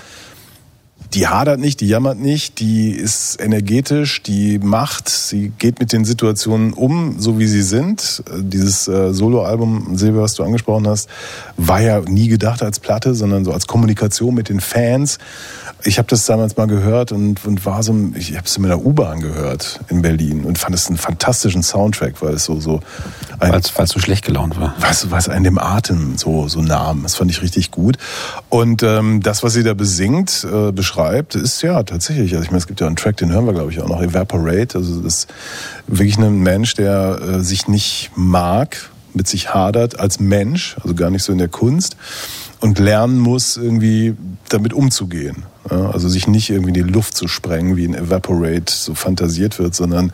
[1.14, 6.04] die hadert nicht, die jammert nicht, die ist energetisch, die macht, sie geht mit den
[6.04, 8.22] Situationen um, so wie sie sind.
[8.36, 11.08] Dieses äh, Soloalbum, Silber, was du angesprochen hast,
[11.56, 15.18] war ja nie gedacht als Platte, sondern so als Kommunikation mit den Fans.
[15.84, 18.84] Ich habe das damals mal gehört und, und war so, ich habe es mit der
[18.84, 22.80] U-Bahn gehört in Berlin und fand es einen fantastischen Soundtrack, weil es so so
[23.38, 24.74] ein, Weil es so schlecht gelaunt war.
[24.80, 27.04] was, was einen dem Atem so, so nahm.
[27.04, 27.96] Das fand ich richtig gut.
[28.48, 30.97] Und ähm, das, was sie da besingt, äh, beschreibt,
[31.34, 33.70] ist ja tatsächlich, also ich meine, es gibt ja einen Track, den hören wir, glaube
[33.70, 34.78] ich, auch noch, Evaporate.
[34.78, 35.28] Also das ist
[35.86, 41.10] wirklich ein Mensch, der äh, sich nicht mag, mit sich hadert als Mensch, also gar
[41.10, 41.96] nicht so in der Kunst
[42.60, 44.14] und lernen muss, irgendwie
[44.48, 45.44] damit umzugehen.
[45.70, 49.58] Ja, also sich nicht irgendwie in die Luft zu sprengen, wie in Evaporate so fantasiert
[49.58, 50.12] wird, sondern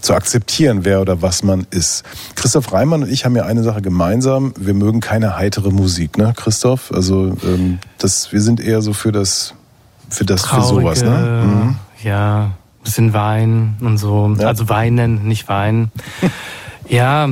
[0.00, 2.04] zu akzeptieren, wer oder was man ist.
[2.34, 4.54] Christoph Reimann und ich haben ja eine Sache gemeinsam.
[4.58, 6.92] Wir mögen keine heitere Musik, ne, Christoph?
[6.92, 9.54] Also ähm, das, wir sind eher so für das,
[10.10, 11.44] für das, für sowas, ne?
[11.44, 11.76] Mhm.
[12.02, 14.34] Ja, bisschen Wein und so.
[14.38, 14.48] Ja.
[14.48, 15.90] Also weinen, nicht weinen.
[16.88, 17.28] ja.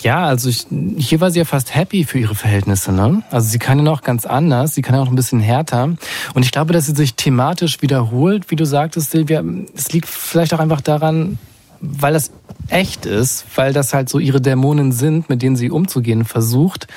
[0.00, 0.66] Ja, also ich,
[0.96, 3.22] hier war sie ja fast happy für ihre Verhältnisse, ne?
[3.30, 5.94] Also sie kann ja noch ganz anders, sie kann ja auch ein bisschen härter.
[6.34, 9.44] Und ich glaube, dass sie sich thematisch wiederholt, wie du sagtest, Silvia.
[9.76, 11.38] Es liegt vielleicht auch einfach daran,
[11.80, 12.32] weil das
[12.68, 16.88] echt ist, weil das halt so ihre Dämonen sind, mit denen sie umzugehen versucht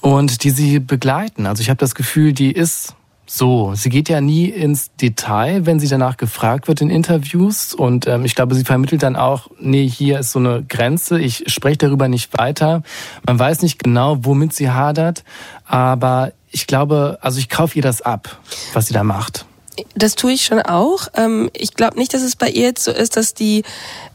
[0.00, 1.46] und die sie begleiten.
[1.46, 2.94] Also ich habe das Gefühl, die ist
[3.26, 3.74] so.
[3.74, 7.74] Sie geht ja nie ins Detail, wenn sie danach gefragt wird in Interviews.
[7.74, 11.44] Und ähm, ich glaube, sie vermittelt dann auch, nee, hier ist so eine Grenze, ich
[11.46, 12.82] spreche darüber nicht weiter.
[13.26, 15.24] Man weiß nicht genau, womit sie hadert,
[15.66, 18.38] aber ich glaube, also ich kaufe ihr das ab,
[18.74, 19.46] was sie da macht.
[19.94, 21.08] Das tue ich schon auch.
[21.14, 23.62] Ähm, ich glaube nicht, dass es bei ihr jetzt so ist, dass die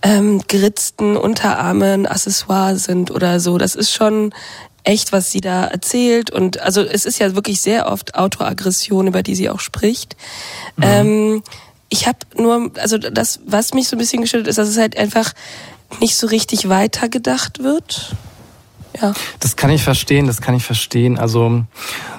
[0.04, 3.58] ähm, geritzten Unterarme ein Accessoire sind oder so.
[3.58, 4.34] Das ist schon
[4.88, 6.30] echt, was sie da erzählt.
[6.30, 10.16] Und also es ist ja wirklich sehr oft Autoaggression, über die sie auch spricht.
[10.82, 11.44] Ähm,
[11.90, 14.98] ich habe nur, also das, was mich so ein bisschen gestört ist, dass es halt
[14.98, 15.34] einfach
[16.00, 18.16] nicht so richtig weitergedacht wird.
[19.02, 19.14] Ja.
[19.40, 21.20] Das kann ich verstehen, das kann ich verstehen.
[21.20, 21.64] Also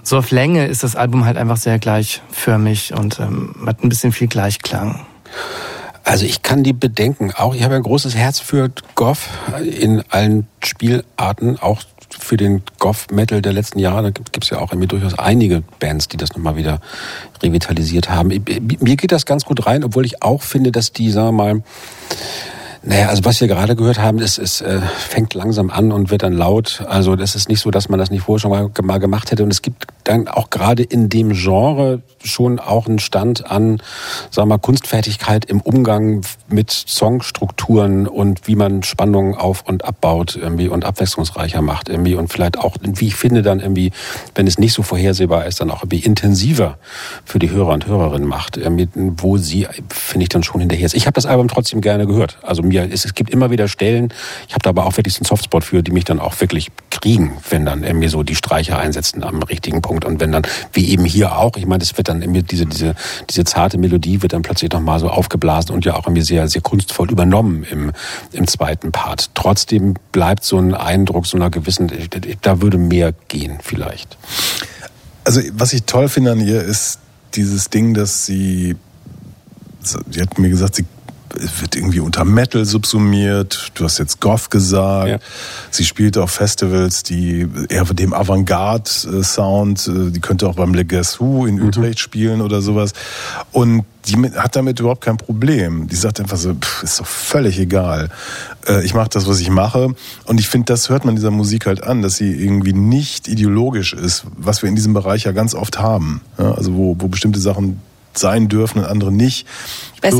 [0.02, 4.12] so auf Länge ist das Album halt einfach sehr gleichförmig und ähm, hat ein bisschen
[4.12, 5.06] viel Gleichklang.
[6.04, 7.32] Also ich kann die bedenken.
[7.32, 9.28] Auch ich habe ein großes Herz für Goff
[9.62, 11.82] in allen Spielarten, auch
[12.28, 14.02] für den Goth-Metal der letzten Jahre.
[14.02, 16.80] Da gibt es ja auch irgendwie durchaus einige Bands, die das nochmal wieder
[17.42, 18.28] revitalisiert haben.
[18.28, 21.62] Mir geht das ganz gut rein, obwohl ich auch finde, dass die, sagen wir mal,
[22.82, 26.22] naja, also was wir gerade gehört haben, ist, es äh, fängt langsam an und wird
[26.22, 26.84] dann laut.
[26.88, 29.42] Also das ist nicht so, dass man das nicht vorher schon mal, mal gemacht hätte.
[29.42, 33.82] Und es gibt dann auch gerade in dem Genre schon auch einen Stand an,
[34.30, 40.36] sagen wir mal, Kunstfertigkeit im Umgang mit Songstrukturen und wie man Spannungen auf und abbaut
[40.36, 43.92] irgendwie und abwechslungsreicher macht irgendwie und vielleicht auch, wie ich finde, dann irgendwie,
[44.34, 46.78] wenn es nicht so vorhersehbar ist, dann auch irgendwie intensiver
[47.24, 50.94] für die Hörer und Hörerinnen macht, irgendwie, wo sie, finde ich, dann schon hinterher ist.
[50.94, 52.38] Ich habe das Album trotzdem gerne gehört.
[52.42, 54.12] Also mir, es, es gibt immer wieder Stellen,
[54.46, 57.36] ich habe da aber auch wirklich einen Softspot für, die mich dann auch wirklich kriegen,
[57.50, 60.42] wenn dann irgendwie so die Streicher einsetzen am richtigen Punkt und wenn dann,
[60.72, 62.94] wie eben hier auch, ich meine, es wird dann irgendwie diese, diese,
[63.30, 66.62] diese zarte Melodie wird dann plötzlich nochmal so aufgeblasen und ja auch irgendwie sehr, sehr
[66.62, 67.92] kunstvoll übernommen im,
[68.32, 69.30] im zweiten Part.
[69.34, 71.90] Trotzdem bleibt so ein Eindruck so einer gewissen,
[72.42, 74.16] da würde mehr gehen vielleicht.
[75.24, 77.00] Also was ich toll finde an ihr ist
[77.34, 78.76] dieses Ding, dass sie,
[79.80, 80.86] sie hat mir gesagt, sie
[81.60, 83.70] wird irgendwie unter Metal subsumiert.
[83.74, 85.08] Du hast jetzt Goth gesagt.
[85.08, 85.18] Ja.
[85.70, 91.20] Sie spielt auf Festivals, die eher dem Avantgarde-Sound, äh, die könnte auch beim Le Guess
[91.20, 92.92] Who in Utrecht spielen oder sowas.
[93.52, 95.88] Und die hat damit überhaupt kein Problem.
[95.88, 98.08] Die sagt einfach so, pff, ist doch völlig egal.
[98.66, 99.94] Äh, Ich mache das, was ich mache.
[100.24, 103.92] Und ich finde, das hört man dieser Musik halt an, dass sie irgendwie nicht ideologisch
[103.92, 106.22] ist, was wir in diesem Bereich ja ganz oft haben.
[106.36, 107.80] Also wo, wo bestimmte Sachen
[108.14, 109.46] sein dürfen und andere nicht.
[110.00, 110.10] Bei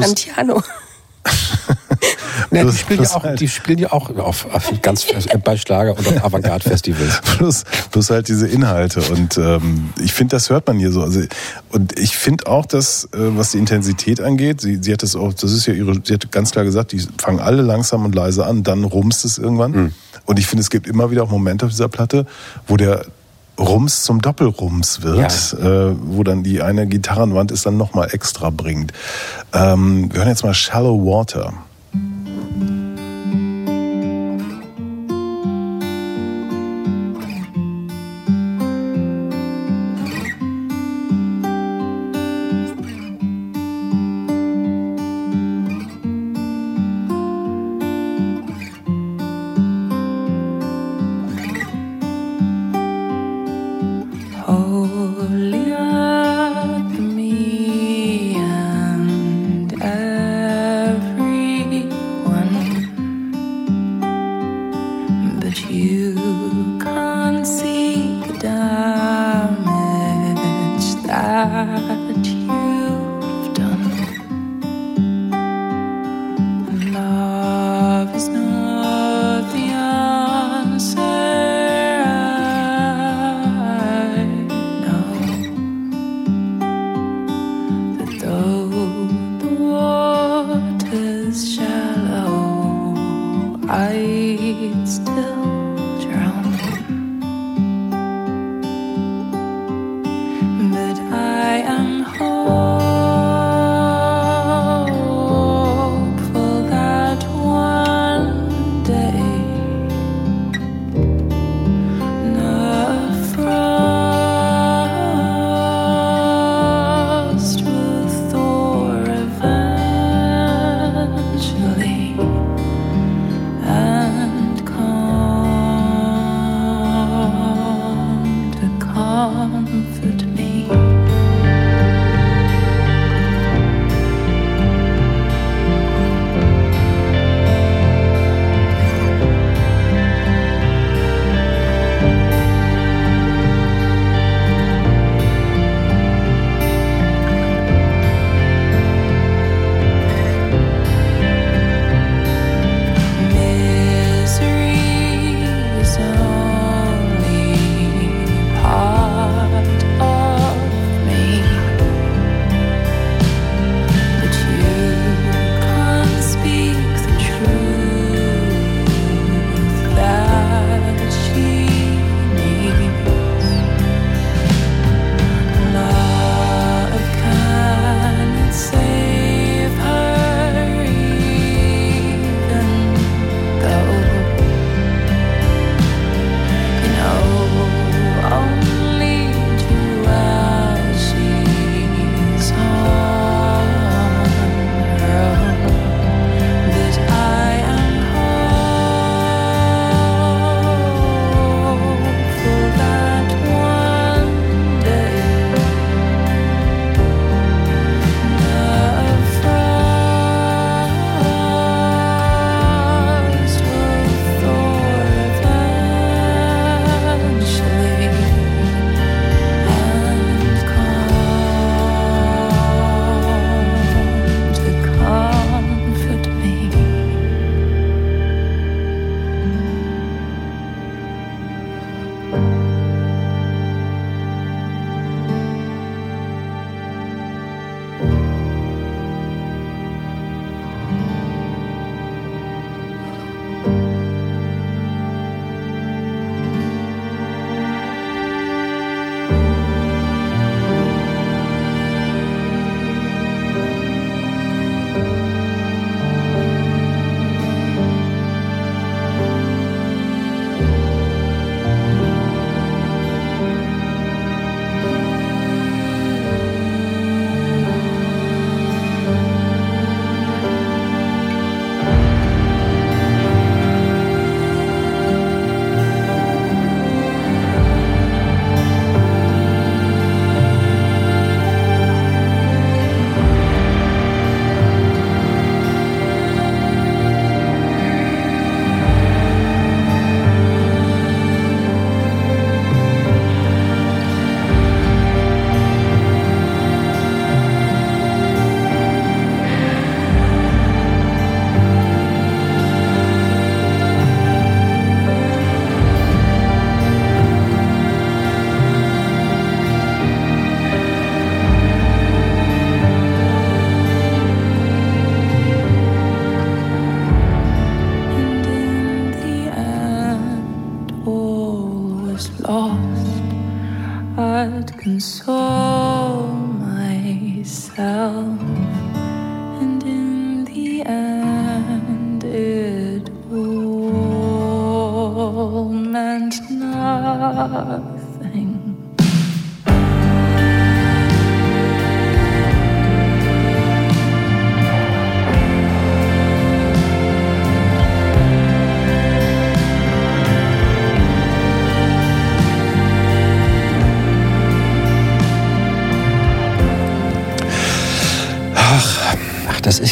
[2.51, 3.41] Ne, die, spielen plus ja auch, halt.
[3.41, 5.07] die spielen ja auch auf, auf ganz
[5.45, 7.21] bei Schlager und auf Avantgarde-Festivals.
[7.37, 9.03] plus, plus halt diese Inhalte.
[9.13, 11.03] Und ähm, ich finde, das hört man hier so.
[11.03, 11.21] Also,
[11.71, 15.35] und ich finde auch, dass, äh, was die Intensität angeht, sie, sie hat das auch,
[15.35, 18.47] das ist ja ihre, sie hat ganz klar gesagt, die fangen alle langsam und leise
[18.47, 19.93] an, dann rumst es irgendwann.
[20.25, 22.27] Und ich finde, es gibt immer wieder auch Momente auf dieser Platte,
[22.67, 23.05] wo der
[23.59, 28.93] Rums zum Doppelrums wird, äh, wo dann die eine Gitarrenwand es dann nochmal extra bringt.
[29.53, 31.53] Ähm, wir hören jetzt mal Shallow Water.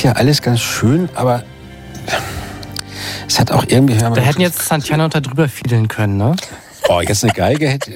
[0.07, 1.43] Ja alles ganz schön, aber
[3.27, 3.99] es hat auch irgendwie...
[3.99, 6.37] Da hätten jetzt Santiano und da drüber fiedeln können, ne?
[6.89, 7.91] Oh, jetzt eine Geige hätte,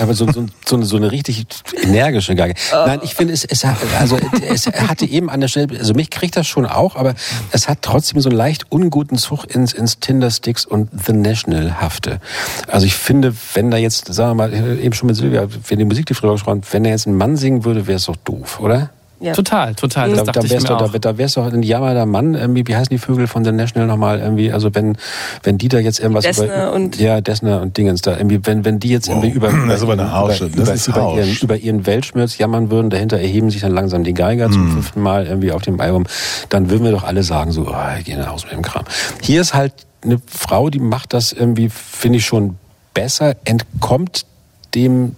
[0.00, 1.46] aber so, so, so, eine, so eine richtig
[1.80, 2.54] energische Geige.
[2.72, 3.64] Nein, ich finde, es, es,
[3.96, 4.18] also,
[4.52, 7.14] es hatte eben an der Stelle, also mich kriegt das schon auch, aber
[7.52, 12.18] es hat trotzdem so einen leicht unguten Zug ins, ins Tindersticks und The National hafte.
[12.66, 15.84] Also ich finde, wenn da jetzt, sagen wir mal, eben schon mit Silvia, wenn die
[15.84, 18.58] Musik die früher gesprochen, wenn da jetzt ein Mann singen würde, wäre es doch doof,
[18.58, 18.90] oder?
[19.22, 19.32] Ja.
[19.34, 20.10] Total, total.
[20.10, 20.92] Das da, dachte da ich wär's mir doch, auch.
[20.92, 23.86] da, da wär's doch ein jammernder Mann, irgendwie, wie heißen die Vögel von The National
[23.86, 24.96] nochmal, irgendwie, also wenn,
[25.44, 28.64] wenn die da jetzt irgendwas Dessner über, und- ja, Dessner und Dingens da, irgendwie, wenn,
[28.64, 31.02] wenn die jetzt irgendwie über, Das ist aber eine Hausche, über, das über, ist über,
[31.02, 31.18] Hausch.
[31.18, 34.72] ihren, über ihren Weltschmerz jammern würden, dahinter erheben sich dann langsam die Geiger zum Hm.
[34.72, 36.04] fünften Mal irgendwie auf dem Album,
[36.48, 38.84] dann würden wir doch alle sagen, so, oh, ich gehe nach Hause mit dem Kram.
[39.22, 39.72] Hier ist halt
[40.04, 42.56] eine Frau, die macht das irgendwie, finde ich schon
[42.92, 44.26] besser, entkommt
[44.74, 45.14] dem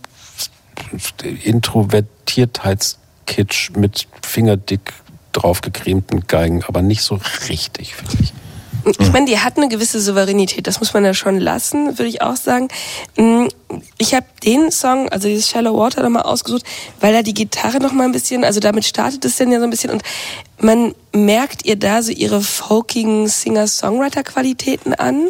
[3.24, 4.92] Introvertiertheitskitsch mit fingerdick
[5.32, 7.18] draufgecremten Geigen, aber nicht so
[7.48, 8.32] richtig, finde ich.
[8.98, 12.20] Ich meine, die hat eine gewisse Souveränität, das muss man ja schon lassen, würde ich
[12.20, 12.68] auch sagen.
[13.16, 13.46] Mm,
[13.96, 16.64] Ich habe den Song, also dieses Shallow Water nochmal ausgesucht,
[17.00, 19.70] weil da die Gitarre nochmal ein bisschen, also damit startet es dann ja so ein
[19.70, 20.02] bisschen und
[20.58, 25.28] man merkt ihr da so ihre folkigen Singer-Songwriter-Qualitäten an.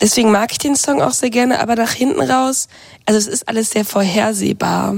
[0.00, 2.68] Deswegen mag ich den Song auch sehr gerne, aber nach hinten raus,
[3.06, 4.96] also es ist alles sehr vorhersehbar.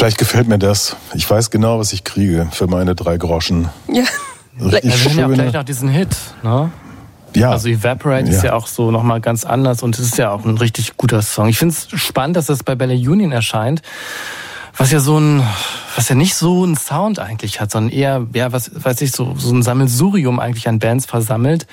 [0.00, 0.96] Vielleicht gefällt mir das.
[1.12, 3.68] Ich weiß genau, was ich kriege für meine drei Groschen.
[3.86, 4.04] Ja.
[4.58, 6.70] Richtig Ja, wir haben ja auch gleich noch diesen Hit, ne?
[7.36, 7.50] Ja.
[7.50, 8.44] Also Evaporate ist Ja.
[8.44, 11.48] ja auch so nochmal ganz anders und es ist ja auch ein richtig guter Song.
[11.48, 13.82] Ich finde es spannend, dass das bei Bella Union erscheint,
[14.76, 15.42] was ja so ein,
[15.96, 19.34] was ja nicht so einen Sound eigentlich hat, sondern eher, ja, was weiß ich, so,
[19.36, 21.66] so ein Sammelsurium eigentlich an Bands versammelt,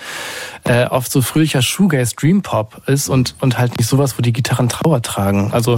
[0.64, 4.34] äh, oft so fröhlicher Shoegaze, Dream Pop ist und, und halt nicht sowas, wo die
[4.34, 5.52] Gitarren Trauer tragen.
[5.54, 5.76] Also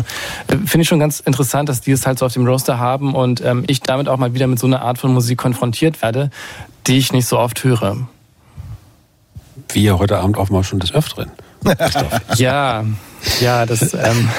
[0.48, 3.16] äh, finde ich schon ganz interessant, dass die es halt so auf dem Roster haben
[3.16, 6.30] und ähm, ich damit auch mal wieder mit so einer Art von Musik konfrontiert werde,
[6.88, 7.98] die ich nicht so oft höre.
[9.72, 11.32] Wie ja heute Abend auch mal schon des Öfteren.
[12.38, 12.86] Ja,
[13.42, 13.94] ja, das.
[13.94, 14.30] Ähm,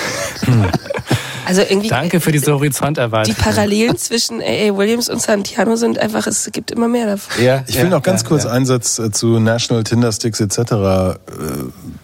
[1.46, 3.36] Also irgendwie danke für diese die Horizonterweiterung.
[3.36, 4.76] Parallelen zwischen A.A.
[4.76, 7.44] Williams und Santiano sind einfach, es gibt immer mehr davon.
[7.44, 10.58] Ja, Ich will noch ganz kurz einen Satz äh, zu National Tindersticks etc.
[10.58, 11.16] Äh,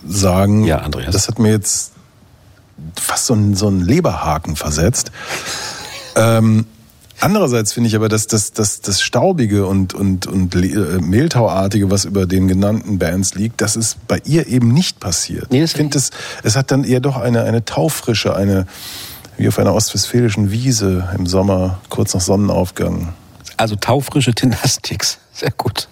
[0.06, 0.64] sagen.
[0.64, 1.12] Ja, Andreas.
[1.12, 1.92] Das hat mir jetzt
[3.00, 5.10] fast so einen, so einen Leberhaken versetzt.
[6.14, 6.66] ähm,
[7.20, 12.04] andererseits finde ich aber, dass das, das, das Staubige und, und, und äh, Mehltauartige, was
[12.04, 15.50] über den genannten Bands liegt, das ist bei ihr eben nicht passiert.
[15.50, 16.10] Nee, das ich finde, es,
[16.42, 18.66] es hat dann eher doch eine, eine Taufrische, eine
[19.36, 23.14] wie auf einer ostwestfälischen Wiese im Sommer, kurz nach Sonnenaufgang.
[23.56, 25.18] Also taufrische Tindersticks.
[25.32, 25.88] Sehr gut.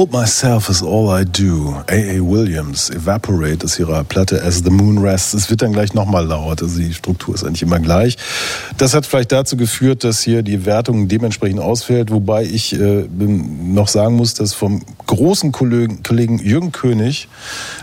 [0.00, 1.74] Hold Myself is All I Do.
[1.86, 2.22] A.A.
[2.22, 5.34] Williams, Evaporate ist ihrer Platte As the Moon Rests.
[5.34, 6.62] Es wird dann gleich nochmal laut.
[6.62, 8.16] Also die Struktur ist eigentlich immer gleich.
[8.78, 12.10] Das hat vielleicht dazu geführt, dass hier die Wertung dementsprechend ausfällt.
[12.10, 17.28] Wobei ich äh, noch sagen muss, dass vom großen Kollegen, Kollegen Jürgen König,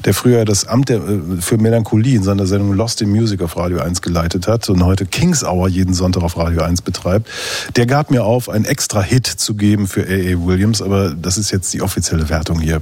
[0.07, 3.57] der früher das Amt der, äh, für Melancholie in seiner Sendung Lost in Music auf
[3.57, 7.29] Radio 1 geleitet hat und heute Kings Hour jeden Sonntag auf Radio 1 betreibt,
[7.75, 10.47] der gab mir auf, einen extra Hit zu geben für A.A.
[10.47, 10.81] Williams.
[10.81, 12.79] Aber das ist jetzt die offizielle Wertung hier.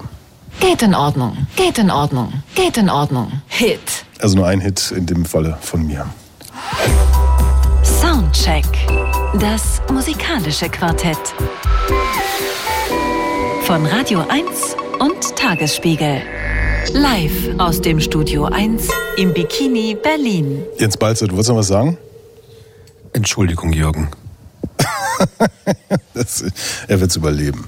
[0.60, 3.42] Geht in Ordnung, geht in Ordnung, geht in Ordnung.
[3.48, 4.06] Hit.
[4.20, 6.06] Also nur ein Hit in dem Falle von mir.
[7.84, 8.66] Soundcheck.
[9.40, 11.18] Das musikalische Quartett.
[13.64, 16.22] Von Radio 1 und Tagesspiegel.
[16.94, 18.88] Live aus dem Studio 1
[19.18, 20.64] im Bikini Berlin.
[20.78, 21.98] Jens Balzer, du wolltest noch was sagen?
[23.14, 24.10] Entschuldigung, Jürgen.
[26.14, 26.44] das,
[26.88, 27.66] er wird es überleben.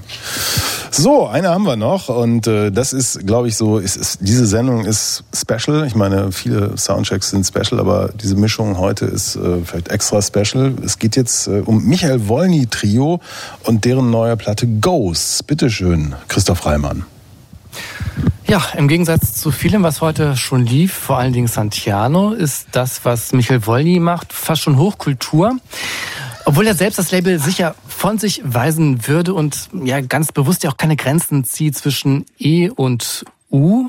[0.90, 4.46] So, eine haben wir noch und äh, das ist, glaube ich, so, ist, ist, diese
[4.46, 5.86] Sendung ist special.
[5.86, 10.74] Ich meine, viele Soundchecks sind special, aber diese Mischung heute ist äh, vielleicht extra special.
[10.84, 13.20] Es geht jetzt äh, um Michael Wolny Trio
[13.64, 15.42] und deren neue Platte Ghosts.
[15.42, 17.04] Bitteschön, Christoph Reimann.
[18.46, 23.04] Ja, im Gegensatz zu vielem, was heute schon lief, vor allen Dingen Santiano, ist das,
[23.04, 25.56] was Michael Wolny macht, fast schon Hochkultur.
[26.46, 30.70] Obwohl er selbst das Label sicher von sich weisen würde und ja ganz bewusst ja
[30.70, 33.88] auch keine Grenzen zieht zwischen E und U.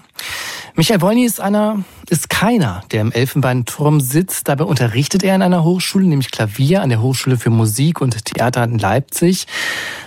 [0.75, 4.47] Michael Wolny ist einer, ist keiner, der im Elfenbeinturm sitzt.
[4.47, 8.63] Dabei unterrichtet er in einer Hochschule, nämlich Klavier an der Hochschule für Musik und Theater
[8.63, 9.45] in Leipzig.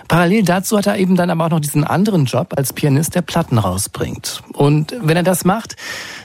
[0.08, 3.22] Parallel dazu hat er eben dann aber auch noch diesen anderen Job als Pianist, der
[3.22, 4.42] Platten rausbringt.
[4.52, 5.76] Und wenn er das macht,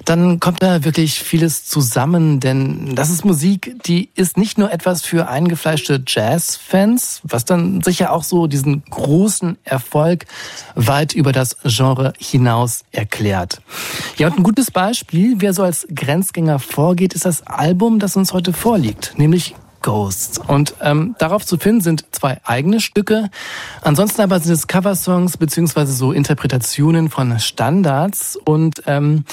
[0.04, 5.04] dann kommt da wirklich vieles zusammen, denn das ist Musik, die ist nicht nur etwas
[5.04, 10.26] für eingefleischte Jazz-Fans, was dann sicher auch so diesen großen Erfolg
[10.76, 13.62] weit über das Genre hinaus erklärt.
[14.18, 18.34] Ja, und ein gutes Beispiel, wer so als Grenzgänger vorgeht, ist das Album, das uns
[18.34, 20.40] heute vorliegt, nämlich Ghosts.
[20.40, 23.30] Und ähm, darauf zu finden sind zwei eigene Stücke.
[23.82, 28.36] Ansonsten aber sind es Coversongs beziehungsweise so Interpretationen von Standards.
[28.36, 29.24] Und ähm,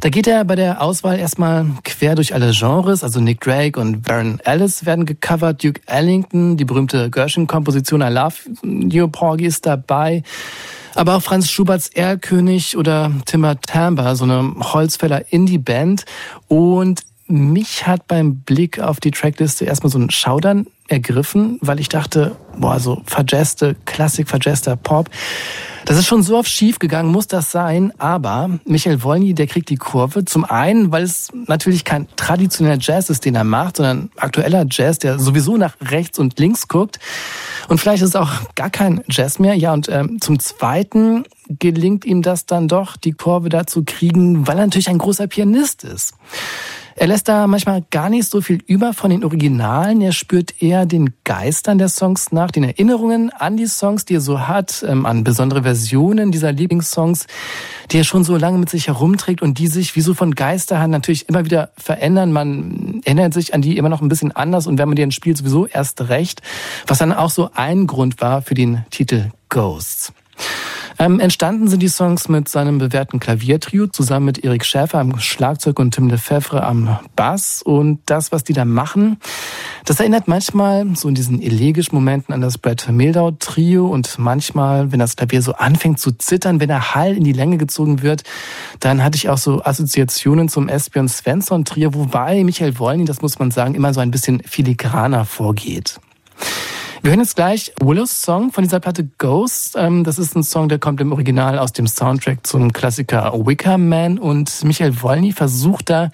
[0.00, 3.04] da geht er bei der Auswahl erstmal quer durch alle Genres.
[3.04, 5.62] Also Nick Drake und Baron Ellis werden gecovert.
[5.62, 10.22] Duke Ellington, die berühmte Gershwin-Komposition I Love You Porgy ist dabei.
[10.94, 16.04] Aber auch Franz Schuberts Erlkönig oder Timber Timber, so eine Holzfäller Indie-Band.
[16.48, 21.88] Und mich hat beim Blick auf die Trackliste erstmal so ein Schaudern ergriffen, weil ich
[21.88, 25.08] dachte, boah, so verjazzte, Klassik, verjazzter Pop.
[25.84, 27.92] Das ist schon so oft schief gegangen, muss das sein.
[27.98, 30.24] Aber Michael Wolny, der kriegt die Kurve.
[30.24, 34.98] Zum einen, weil es natürlich kein traditioneller Jazz ist, den er macht, sondern aktueller Jazz,
[34.98, 36.98] der sowieso nach rechts und links guckt.
[37.68, 39.54] Und vielleicht ist es auch gar kein Jazz mehr.
[39.54, 44.58] Ja, und ähm, zum Zweiten gelingt ihm das dann doch, die Kurve dazu kriegen, weil
[44.58, 46.14] er natürlich ein großer Pianist ist.
[46.96, 50.00] Er lässt da manchmal gar nicht so viel über von den Originalen.
[50.00, 54.20] Er spürt eher den Geistern der Songs nach, den Erinnerungen an die Songs, die er
[54.20, 57.26] so hat, ähm, an besondere Versionen dieser Lieblingssongs,
[57.90, 60.92] die er schon so lange mit sich herumträgt und die sich wie so von Geisterhand
[60.92, 62.32] natürlich immer wieder verändern.
[62.32, 65.12] Man erinnert sich an die immer noch ein bisschen anders und wenn man die dann
[65.12, 66.42] spielt, sowieso erst recht,
[66.86, 70.12] was dann auch so ein Grund war für den Titel Ghosts.
[70.98, 75.80] Ähm, entstanden sind die Songs mit seinem bewährten Klaviertrio zusammen mit Erik Schäfer am Schlagzeug
[75.80, 77.60] und Tim Lefebvre am Bass.
[77.60, 79.18] Und das, was die da machen,
[79.84, 84.92] das erinnert manchmal so in diesen elegischen Momenten an das Brad Mildau Trio und manchmal,
[84.92, 88.22] wenn das Klavier so anfängt zu zittern, wenn der Hall in die Länge gezogen wird,
[88.78, 93.40] dann hatte ich auch so Assoziationen zum Espion Svensson Trio, wobei Michael Wolny, das muss
[93.40, 95.98] man sagen, immer so ein bisschen filigraner vorgeht.
[97.02, 99.74] Wir hören jetzt gleich Willows Song von dieser Platte Ghost.
[99.76, 103.76] Ähm, das ist ein Song, der kommt im Original aus dem Soundtrack zum Klassiker Wicker
[103.76, 106.12] Man und Michael Wolny versucht da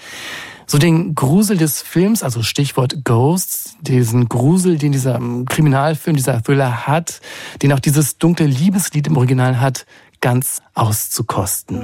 [0.67, 6.43] so den Grusel des Films, also Stichwort Ghosts, diesen Grusel, den dieser ähm, Kriminalfilm, dieser
[6.43, 7.21] Thriller hat,
[7.61, 9.85] den auch dieses dunkle Liebeslied im Original hat,
[10.23, 11.83] ganz auszukosten.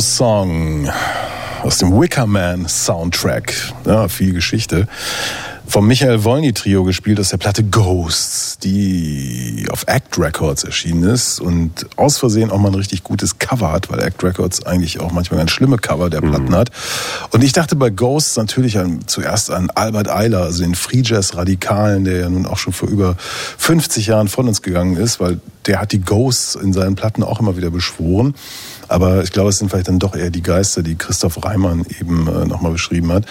[0.00, 0.88] Song
[1.62, 3.54] aus dem Wicker Man Soundtrack.
[3.84, 4.86] Ja, viel Geschichte.
[5.66, 11.40] Vom Michael Wolny Trio gespielt aus der Platte Ghosts, die auf Act Records erschienen ist
[11.40, 15.12] und aus Versehen auch mal ein richtig gutes Cover hat, weil Act Records eigentlich auch
[15.12, 16.70] manchmal ganz schlimme Cover der Platten hat.
[17.30, 21.36] Und ich dachte bei Ghosts natürlich an, zuerst an Albert Eiler, also den Free Jazz
[21.36, 23.14] Radikalen, der ja nun auch schon vor über
[23.58, 27.38] 50 Jahren von uns gegangen ist, weil der hat die Ghosts in seinen Platten auch
[27.38, 28.34] immer wieder beschworen.
[28.90, 32.26] Aber ich glaube, es sind vielleicht dann doch eher die Geister, die Christoph Reimann eben
[32.26, 33.24] äh, nochmal beschrieben hat.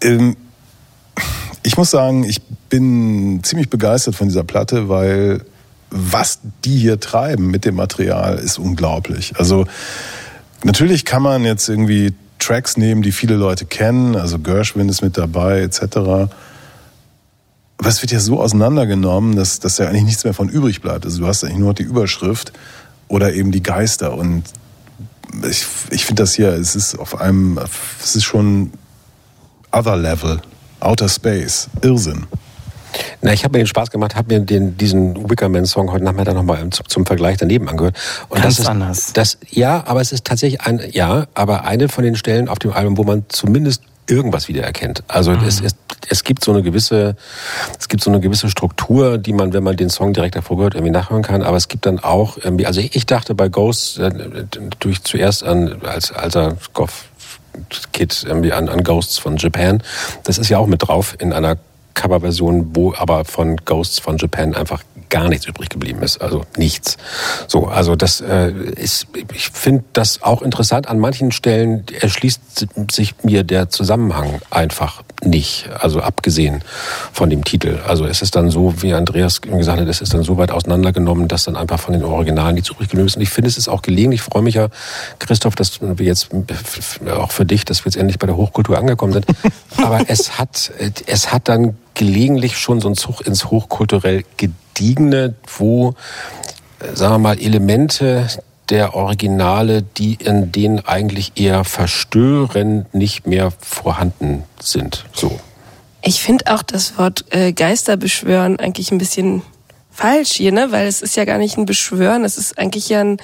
[0.00, 0.36] Ähm,
[1.62, 5.42] ich muss sagen, ich bin ziemlich begeistert von dieser Platte, weil
[5.90, 9.34] was die hier treiben mit dem Material ist unglaublich.
[9.36, 9.66] Also
[10.62, 15.18] natürlich kann man jetzt irgendwie Tracks nehmen, die viele Leute kennen, also Gershwin ist mit
[15.18, 15.96] dabei etc.
[15.98, 16.28] Aber
[17.84, 21.04] es wird ja so auseinandergenommen, dass, dass ja eigentlich nichts mehr von übrig bleibt.
[21.04, 22.54] Also du hast eigentlich nur noch die Überschrift
[23.08, 24.16] oder eben die Geister.
[24.16, 24.44] Und
[25.48, 27.58] ich, ich finde das hier, es ist auf einem,
[28.02, 28.72] es ist schon
[29.72, 30.40] Other Level,
[30.80, 32.26] Outer Space, Irrsinn.
[33.22, 36.68] Na, ich habe mir den Spaß gemacht, habe mir den, diesen Wickerman-Song heute Nachmittag nochmal
[36.70, 37.96] zum, zum Vergleich daneben angehört.
[38.28, 39.12] Und Ganz das ist, anders.
[39.12, 42.72] Das, ja, aber es ist tatsächlich ein, ja, aber eine von den Stellen auf dem
[42.72, 45.02] Album, wo man zumindest irgendwas wiedererkennt.
[45.08, 45.74] Also es, es,
[46.08, 47.16] es gibt so eine gewisse,
[47.78, 50.74] es gibt so eine gewisse Struktur, die man, wenn man den Song direkt davor gehört,
[50.74, 51.42] irgendwie nachhören kann.
[51.42, 54.10] Aber es gibt dann auch, irgendwie, also ich dachte bei Ghost äh,
[54.60, 57.06] natürlich zuerst an als alter Goff
[57.92, 59.82] Kid irgendwie an, an Ghosts von Japan.
[60.24, 61.56] Das ist ja auch mit drauf in einer
[61.94, 66.20] Coverversion, wo aber von Ghosts von Japan einfach gar nichts übrig geblieben ist.
[66.20, 66.96] Also nichts.
[67.46, 70.88] So, also das äh, ist, ich finde das auch interessant.
[70.88, 75.68] An manchen Stellen erschließt sich mir der Zusammenhang einfach nicht.
[75.78, 76.62] Also abgesehen
[77.12, 77.78] von dem Titel.
[77.86, 81.28] Also es ist dann so, wie Andreas gesagt hat, es ist dann so weit auseinandergenommen,
[81.28, 83.16] dass dann einfach von den Originalen nichts übrig geblieben ist.
[83.16, 84.12] Und ich finde, es ist auch gelegen.
[84.12, 84.68] Ich freue mich ja,
[85.18, 86.28] Christoph, dass wir jetzt
[87.10, 89.26] auch für dich, dass wir jetzt endlich bei der Hochkultur angekommen sind.
[89.76, 90.72] Aber es hat,
[91.06, 95.94] es hat dann gelegentlich schon so ein Zug ins hochkulturell gediegene, wo,
[96.94, 98.28] sagen wir mal, Elemente
[98.70, 105.04] der Originale, die in denen eigentlich eher verstören, nicht mehr vorhanden sind.
[105.12, 105.38] So.
[106.02, 109.42] Ich finde auch das Wort äh, Geister beschwören eigentlich ein bisschen
[109.94, 110.72] falsch hier, ne?
[110.72, 113.16] Weil es ist ja gar nicht ein Beschwören, es ist eigentlich ja ein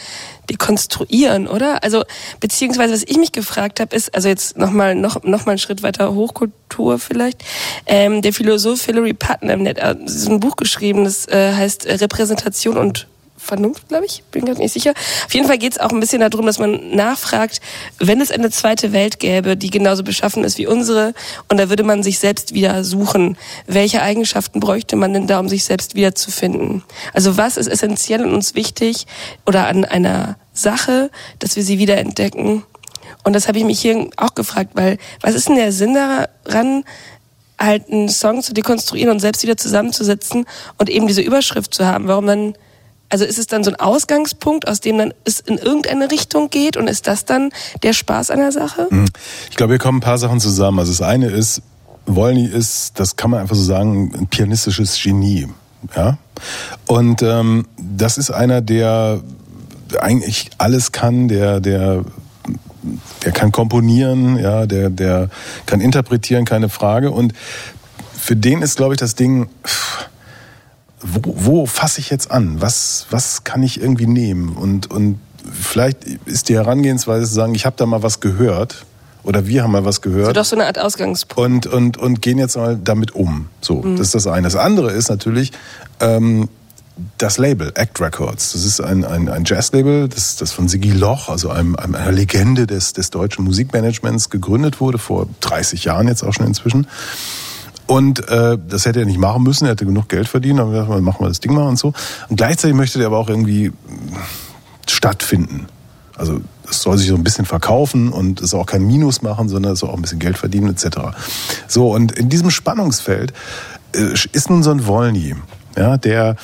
[0.49, 1.83] Dekonstruieren, oder?
[1.83, 2.05] Also
[2.39, 5.59] beziehungsweise was ich mich gefragt habe, ist also jetzt noch mal noch noch mal einen
[5.59, 7.43] Schritt weiter Hochkultur vielleicht.
[7.87, 12.77] Ähm, der Philosoph Hilary Putnam hat so ein Buch geschrieben, das äh, heißt äh, Repräsentation
[12.77, 13.09] und
[13.41, 14.93] Vernunft, glaube ich, bin gerade nicht sicher.
[15.25, 17.61] Auf jeden Fall geht es auch ein bisschen darum, dass man nachfragt,
[17.99, 21.15] wenn es eine zweite Welt gäbe, die genauso beschaffen ist wie unsere,
[21.49, 23.37] und da würde man sich selbst wieder suchen,
[23.67, 26.83] welche Eigenschaften bräuchte man denn da, um sich selbst wiederzufinden?
[27.15, 29.07] Also was ist essentiell und uns wichtig
[29.47, 32.63] oder an einer Sache, dass wir sie wiederentdecken?
[33.25, 36.85] Und das habe ich mich hier auch gefragt, weil was ist denn der Sinn daran,
[37.59, 40.47] halt einen Song zu dekonstruieren und selbst wieder zusammenzusetzen
[40.79, 42.07] und eben diese Überschrift zu haben?
[42.07, 42.55] Warum dann
[43.11, 46.77] also ist es dann so ein Ausgangspunkt, aus dem dann es in irgendeine Richtung geht
[46.77, 47.51] und ist das dann
[47.83, 48.89] der Spaß an der Sache?
[49.51, 50.79] Ich glaube, hier kommen ein paar Sachen zusammen.
[50.79, 51.63] Also das eine ist,
[52.07, 55.49] Wolny ist, das kann man einfach so sagen, ein pianistisches Genie.
[55.95, 56.19] Ja?
[56.87, 59.21] Und ähm, das ist einer, der
[60.01, 62.05] eigentlich alles kann, der, der,
[63.25, 65.31] der kann komponieren, ja, der, der
[65.67, 67.11] kann interpretieren, keine Frage.
[67.11, 67.33] Und
[68.17, 70.10] für den ist, glaube ich, das Ding, pff,
[71.03, 72.61] wo, wo fasse ich jetzt an?
[72.61, 74.51] Was, was kann ich irgendwie nehmen?
[74.57, 75.19] Und, und
[75.53, 78.85] vielleicht ist die Herangehensweise zu sagen, ich habe da mal was gehört
[79.23, 81.67] oder wir haben mal was So gehört doch so eine Art Ausgangspunkt.
[81.67, 83.47] und, und, und gehen jetzt mal damit um.
[83.61, 83.97] So, Mhm.
[83.97, 84.43] das ist das eine.
[84.45, 85.53] Das andere ist natürlich
[86.01, 86.49] ähm,
[87.17, 88.53] das Label, Act Records.
[88.53, 92.67] Das ist ein, ein, ein Jazz-Label, das, das von Sigi Loch, also einem, einer Legende
[92.67, 96.87] des, des deutschen Musikmanagements, gegründet wurde, vor 30 Jahren jetzt auch schon inzwischen.
[97.91, 101.01] Und äh, das hätte er nicht machen müssen, er hätte genug Geld verdient, aber wir
[101.01, 101.93] machen wir das Ding mal und so.
[102.29, 103.75] Und gleichzeitig möchte der aber auch irgendwie mh,
[104.89, 105.67] stattfinden.
[106.17, 106.41] Also
[106.71, 109.73] es soll sich so ein bisschen verkaufen und es soll auch kein Minus machen, sondern
[109.73, 110.99] es soll auch ein bisschen Geld verdienen etc.
[111.67, 113.33] So, und in diesem Spannungsfeld
[113.97, 115.35] äh, ist nun so ein Wolny,
[115.77, 116.37] ja, der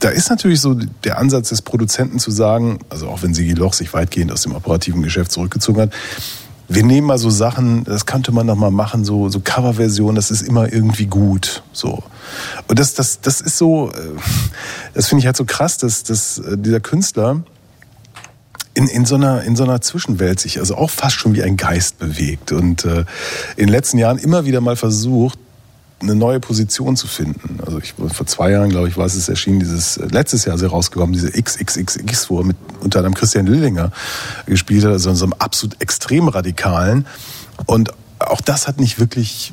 [0.00, 3.72] da ist natürlich so der Ansatz des Produzenten zu sagen, also auch wenn Sigi Loch
[3.72, 5.92] sich weitgehend aus dem operativen Geschäft zurückgezogen hat,
[6.68, 10.30] wir nehmen mal so Sachen, das könnte man noch mal machen, so, so Coverversion, das
[10.30, 12.02] ist immer irgendwie gut, so.
[12.66, 13.94] Und das, das, das ist so, äh,
[14.94, 17.42] das finde ich halt so krass, dass, dass äh, dieser Künstler
[18.74, 21.56] in, in, so einer, in so einer Zwischenwelt sich also auch fast schon wie ein
[21.56, 23.04] Geist bewegt und äh,
[23.56, 25.38] in den letzten Jahren immer wieder mal versucht,
[26.00, 27.58] eine neue Position zu finden.
[27.64, 30.62] Also ich vor zwei Jahren, glaube ich, war es erschienen, dieses äh, letztes Jahr ist
[30.62, 33.92] er rausgekommen, diese XXXX, wo er mit unter anderem Christian Lillinger
[34.46, 37.06] gespielt hat, also in so einem absolut extrem radikalen.
[37.64, 39.52] Und auch das hat nicht wirklich,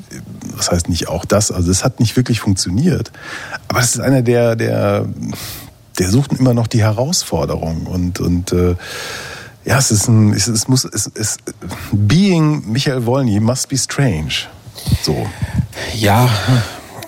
[0.55, 3.11] was heißt nicht auch das, also es hat nicht wirklich funktioniert.
[3.67, 5.07] Aber es ist einer der, der,
[5.99, 8.75] der sucht immer noch die Herausforderung und und äh,
[9.65, 11.37] ja, es ist ein, es, es muss, es, es,
[11.91, 14.47] being Michael Wolny must be strange.
[15.03, 15.27] So.
[15.95, 16.29] Ja,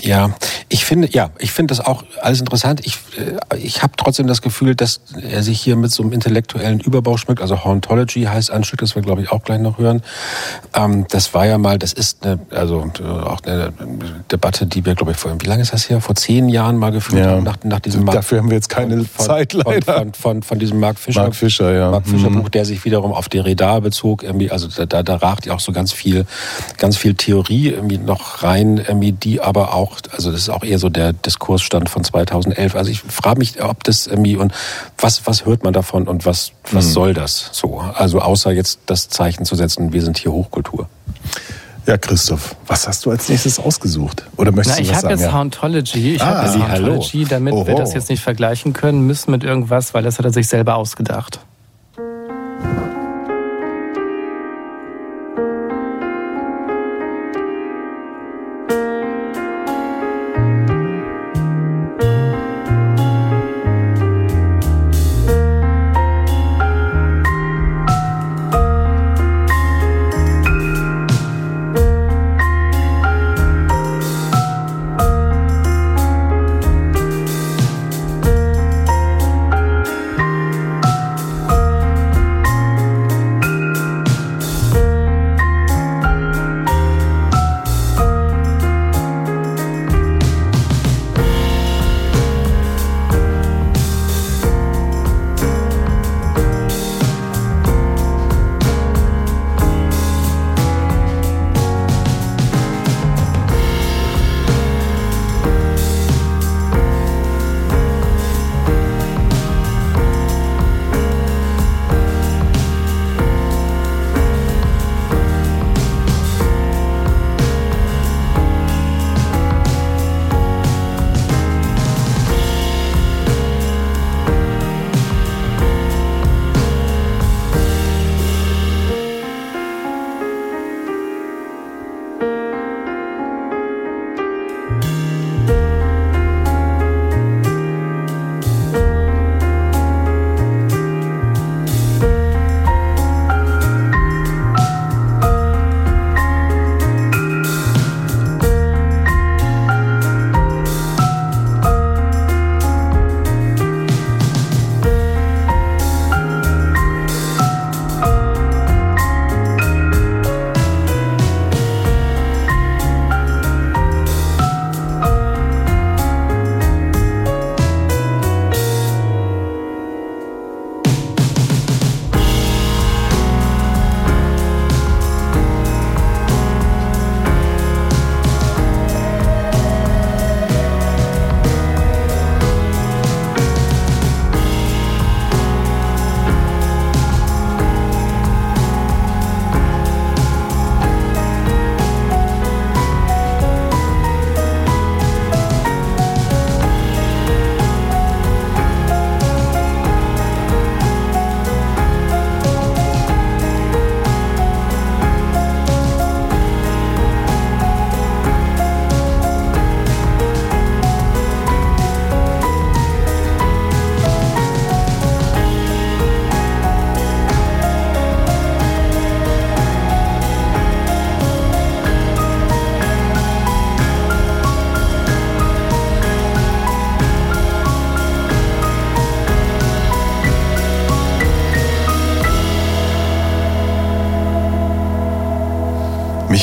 [0.05, 0.31] ja.
[0.69, 2.81] Ich finde, ja, ich finde das auch alles interessant.
[2.85, 2.95] Ich,
[3.51, 7.17] äh, ich habe trotzdem das Gefühl, dass er sich hier mit so einem intellektuellen Überbau
[7.17, 7.41] schmückt.
[7.41, 10.01] Also Hauntology heißt ein Stück, das wir glaube ich auch gleich noch hören.
[10.73, 13.73] Ähm, das war ja mal, das ist eine, also äh, auch eine
[14.31, 16.01] Debatte, die wir glaube ich vor, wie lange ist das her?
[16.01, 17.31] Vor zehn Jahren mal geführt Ja.
[17.31, 19.93] haben nach, nach diesem Mark- Dafür haben wir jetzt keine von, Zeit von, leider.
[19.97, 21.21] Von, von, von diesem Mark Fischer.
[21.23, 21.91] Mark Fischer, ja.
[21.91, 22.41] Mark Fischer Mhm.
[22.43, 24.23] Buch, der sich wiederum auf Derrida bezog.
[24.23, 26.25] Irgendwie, also da, da, da ragt ja auch so ganz viel,
[26.77, 30.79] ganz viel Theorie irgendwie noch rein, irgendwie, die aber auch, also das ist auch eher
[30.79, 32.75] so der Diskursstand von 2011.
[32.75, 34.53] Also ich frage mich, ob das irgendwie und
[34.97, 36.91] was, was hört man davon und was, was Mhm.
[36.91, 37.79] soll das so?
[37.79, 40.87] Also außer jetzt das Zeichen zu setzen, wir sind hier Hochkultur.
[41.87, 44.25] Ja, Christoph, was hast du als nächstes ausgesucht?
[44.37, 45.19] Oder möchtest Na, du ich was habe sagen?
[45.21, 45.33] jetzt ja?
[45.37, 46.15] Hauntology.
[46.15, 46.57] Ich Ah, habe jetzt.
[46.71, 47.77] Hauntology, damit wir Oho.
[47.77, 51.39] das jetzt nicht vergleichen können, müssen mit irgendwas, weil das hat er sich selber ausgedacht.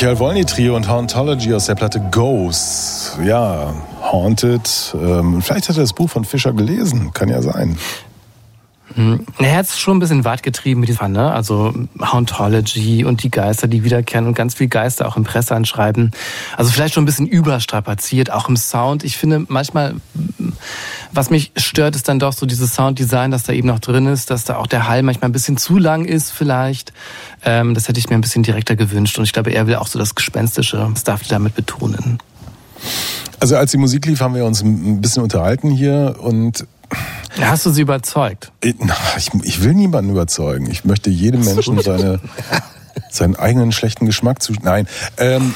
[0.03, 3.17] Michael Wolny Trio und Hauntology aus der Platte Ghosts.
[3.23, 4.93] Ja, Haunted.
[5.01, 7.13] Ähm, vielleicht hat er das Buch von Fischer gelesen.
[7.13, 7.77] Kann ja sein.
[9.51, 11.31] Hat es schon ein bisschen weit getrieben mit diesem, ne?
[11.31, 16.11] Also Hauntology und die Geister, die wiederkehren und ganz viel Geister auch im Presseanschreiben.
[16.57, 19.03] Also vielleicht schon ein bisschen überstrapaziert, auch im Sound.
[19.03, 19.95] Ich finde manchmal,
[21.11, 24.29] was mich stört, ist dann doch so dieses Sounddesign, das da eben noch drin ist,
[24.29, 26.93] dass da auch der Hall manchmal ein bisschen zu lang ist vielleicht.
[27.43, 29.87] Ähm, das hätte ich mir ein bisschen direkter gewünscht und ich glaube, er will auch
[29.87, 32.19] so das Gespenstische Stuff damit betonen.
[33.39, 36.65] Also als die Musik lief, haben wir uns ein bisschen unterhalten hier und
[37.41, 38.51] Hast du sie überzeugt?
[38.61, 38.75] ich,
[39.43, 40.69] ich, will niemanden überzeugen.
[40.69, 42.19] Ich möchte jedem Menschen seine,
[43.09, 44.53] seinen eigenen schlechten Geschmack zu.
[44.61, 44.87] Nein.
[45.17, 45.55] Ähm,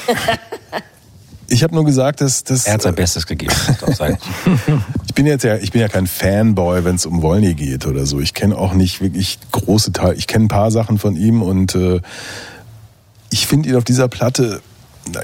[1.48, 3.54] ich habe nur gesagt, dass, dass Er hat sein Bestes gegeben.
[3.68, 4.18] muss auch sein.
[5.06, 8.06] ich bin jetzt ja, ich bin ja kein Fanboy, wenn es um Wolny geht oder
[8.06, 8.20] so.
[8.20, 10.14] Ich kenne auch nicht wirklich große Teile.
[10.14, 12.00] Ich kenne ein paar Sachen von ihm und äh,
[13.30, 14.60] ich finde ihn auf dieser Platte.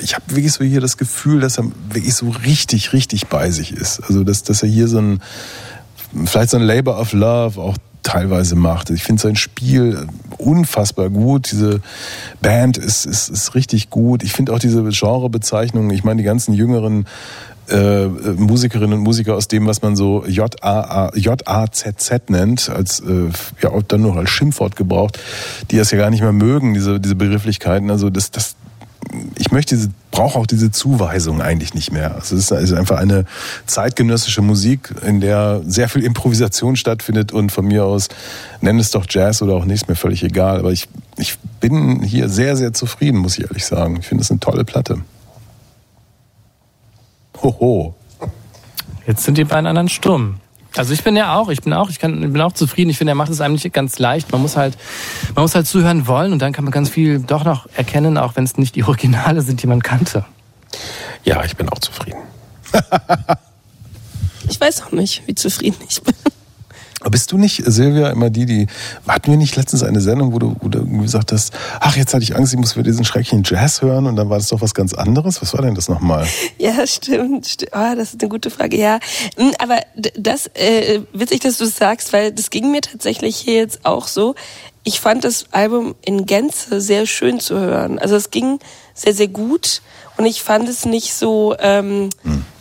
[0.01, 3.72] Ich habe wirklich so hier das Gefühl, dass er wirklich so richtig, richtig bei sich
[3.72, 4.01] ist.
[4.05, 5.20] Also dass, dass er hier so ein
[6.24, 8.91] vielleicht so ein Labor of Love auch teilweise macht.
[8.91, 10.07] Ich finde sein Spiel
[10.39, 11.51] unfassbar gut.
[11.51, 11.81] Diese
[12.41, 14.23] Band ist, ist, ist richtig gut.
[14.23, 17.07] Ich finde auch diese Genrebezeichnungen, ich meine die ganzen jüngeren
[17.70, 23.31] äh, Musikerinnen und Musiker aus dem, was man so J-A-Z-Z nennt, als äh,
[23.62, 25.19] ja dann noch als Schimpfwort gebraucht,
[25.70, 27.91] die das ja gar nicht mehr mögen, diese, diese Begrifflichkeiten.
[27.91, 28.57] Also das, das
[29.36, 32.16] ich möchte diese, brauche auch diese Zuweisung eigentlich nicht mehr.
[32.18, 33.24] Es ist also einfach eine
[33.66, 38.09] zeitgenössische Musik, in der sehr viel Improvisation stattfindet und von mir aus
[38.60, 40.59] nenn es doch Jazz oder auch nicht, ist mir völlig egal.
[40.59, 43.97] Aber ich, ich bin hier sehr, sehr zufrieden, muss ich ehrlich sagen.
[44.01, 44.98] Ich finde es eine tolle Platte.
[47.43, 47.94] Hoho.
[49.06, 50.40] Jetzt sind die beiden anderen stumm.
[50.77, 52.91] Also ich bin ja auch, ich bin auch, ich kann, bin auch zufrieden.
[52.91, 54.33] Ich finde, er macht es eigentlich ganz leicht.
[54.33, 54.77] Man muss halt,
[55.35, 58.35] man muss halt zuhören wollen und dann kann man ganz viel doch noch erkennen, auch
[58.37, 60.25] wenn es nicht die Originale sind, die man kannte.
[61.23, 62.19] Ja, ich bin auch zufrieden.
[64.49, 66.15] Ich weiß auch nicht, wie zufrieden ich bin.
[67.10, 68.66] Bist du nicht, Silvia, immer die, die.
[69.06, 72.14] Hatten wir nicht letztens eine Sendung, wo du, wo du irgendwie gesagt hast, ach, jetzt
[72.14, 74.60] hatte ich Angst, ich muss wieder diesen schrecklichen Jazz hören und dann war das doch
[74.60, 75.40] was ganz anderes?
[75.43, 76.26] Was war denn das nochmal?
[76.59, 77.47] Ja, stimmt.
[77.47, 78.76] sti- Oh, das ist eine gute Frage.
[78.78, 78.98] Ja,
[79.36, 79.78] Mm, aber
[80.16, 84.06] das äh, witzig, dass du es sagst, weil das ging mir tatsächlich hier jetzt auch
[84.06, 84.35] so.
[84.85, 87.98] Ich fand das Album in Gänze sehr schön zu hören.
[87.98, 88.59] Also es ging
[88.94, 89.82] sehr, sehr gut
[90.16, 92.11] und ich fand es nicht so ähm,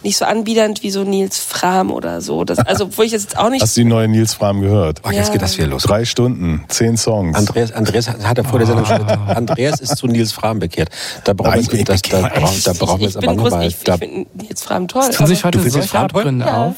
[0.03, 2.43] nicht so anbiedernd wie so Nils Fram oder so.
[2.43, 5.01] Das, also obwohl ich jetzt auch nicht Hast du die neue Nils Fram gehört?
[5.05, 5.33] Oh, jetzt Ja.
[5.33, 5.83] geht das wieder los.
[5.83, 7.37] Drei Stunden, zehn Songs.
[7.37, 10.89] Andreas, Andreas hat er vor der Sendung schon gesagt, Andreas ist zu Nils Fram bekehrt.
[11.23, 13.67] Da brauchen wir das, da, brauchen, da brauchen wir bin aber nochmal.
[13.67, 15.03] ich, ich finde Nils Fram toll.
[15.09, 15.99] Es tun sich heute findest solche?
[15.99, 16.75] Abgründe Ja.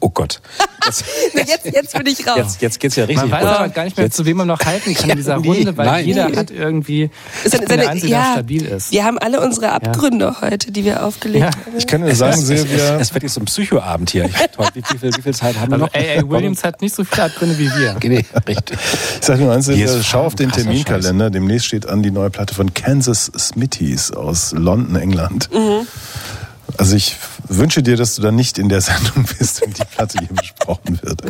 [0.00, 0.40] Oh Gott.
[0.86, 1.04] Jetzt,
[1.34, 2.36] jetzt, jetzt bin ich raus.
[2.36, 3.28] jetzt, jetzt geht's ja richtig.
[3.28, 5.36] Man weiß aber gar nicht mehr, Jetzt- zu wem man noch halten kann in dieser
[5.36, 6.06] Runde, weil nein.
[6.06, 7.10] jeder hat irgendwie,
[7.44, 8.90] seine- Einzige, der ja, stabil ist.
[8.92, 11.50] Wir haben alle unsere Abgründe heute, die wir aufgelegt Ja.
[11.50, 11.76] haben.
[11.76, 14.28] Ich kann dir sagen, es, es, Silvia, es wird jetzt so ein Psychoabend hier.
[14.56, 15.94] Toll, wie, wie, viel, wie viel Zeit haben wir Also noch?
[15.94, 16.28] A.A.
[16.30, 17.96] Williams hat nicht so viele Abgründe wie wir.
[18.08, 18.78] Nee, richtig.
[19.20, 21.28] ich sag nur eins, Silvia, ist schau auf den Terminkalender.
[21.30, 25.50] Demnächst steht an die neue Platte von Kansas Smithies aus London, England.
[26.78, 27.16] Also ich
[27.48, 31.00] wünsche dir, dass du dann nicht in der Sendung bist, wenn die Platte hier besprochen
[31.02, 31.22] wird.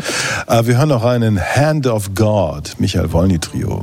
[0.46, 3.82] Aber wir hören noch einen Hand of God, Michael Wolny Trio.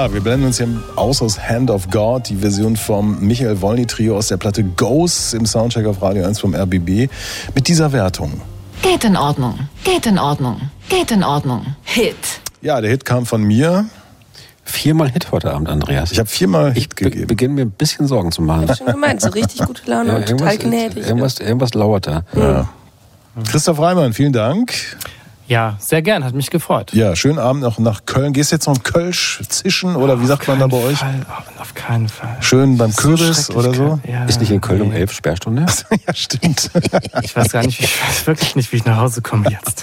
[0.00, 0.66] Ja, wir blenden uns hier
[0.96, 5.34] aus aus Hand of God, die Version vom Michael Wolny Trio aus der Platte Ghosts
[5.34, 7.10] im Soundcheck auf Radio 1 vom RBB
[7.54, 8.40] mit dieser Wertung.
[8.80, 9.68] Geht in Ordnung.
[9.84, 10.70] Geht in Ordnung.
[10.88, 11.76] Geht in Ordnung.
[11.82, 12.16] Hit.
[12.62, 13.90] Ja, der Hit kam von mir.
[14.64, 16.12] Viermal Hit heute Abend, Andreas.
[16.12, 18.68] Ich habe viermal Ich be beginne mir ein bisschen Sorgen zu machen.
[18.70, 21.06] Ich schon gemeint, so richtig gute Laune und total gnädig.
[21.06, 22.22] irgendwas, irgendwas lauert da.
[22.34, 22.70] Ja.
[23.46, 24.72] Christoph Reimann, vielen Dank.
[25.50, 26.92] Ja, sehr gern, hat mich gefreut.
[26.92, 28.32] Ja, schönen Abend noch nach Köln.
[28.32, 30.98] Gehst du jetzt noch ein Kölsch zischen oder wie sagt man da bei euch?
[30.98, 31.26] Fall,
[31.58, 32.36] auf keinen Fall.
[32.38, 34.00] Schön beim So Kürbis schrecklich oder so?
[34.30, 35.66] Ist nicht in Köln um elf Sperrstunde?
[36.06, 36.70] ja, stimmt.
[37.22, 39.82] Ich weiß gar nicht, wie, ich weiß wirklich nicht, wie ich nach Hause komme jetzt.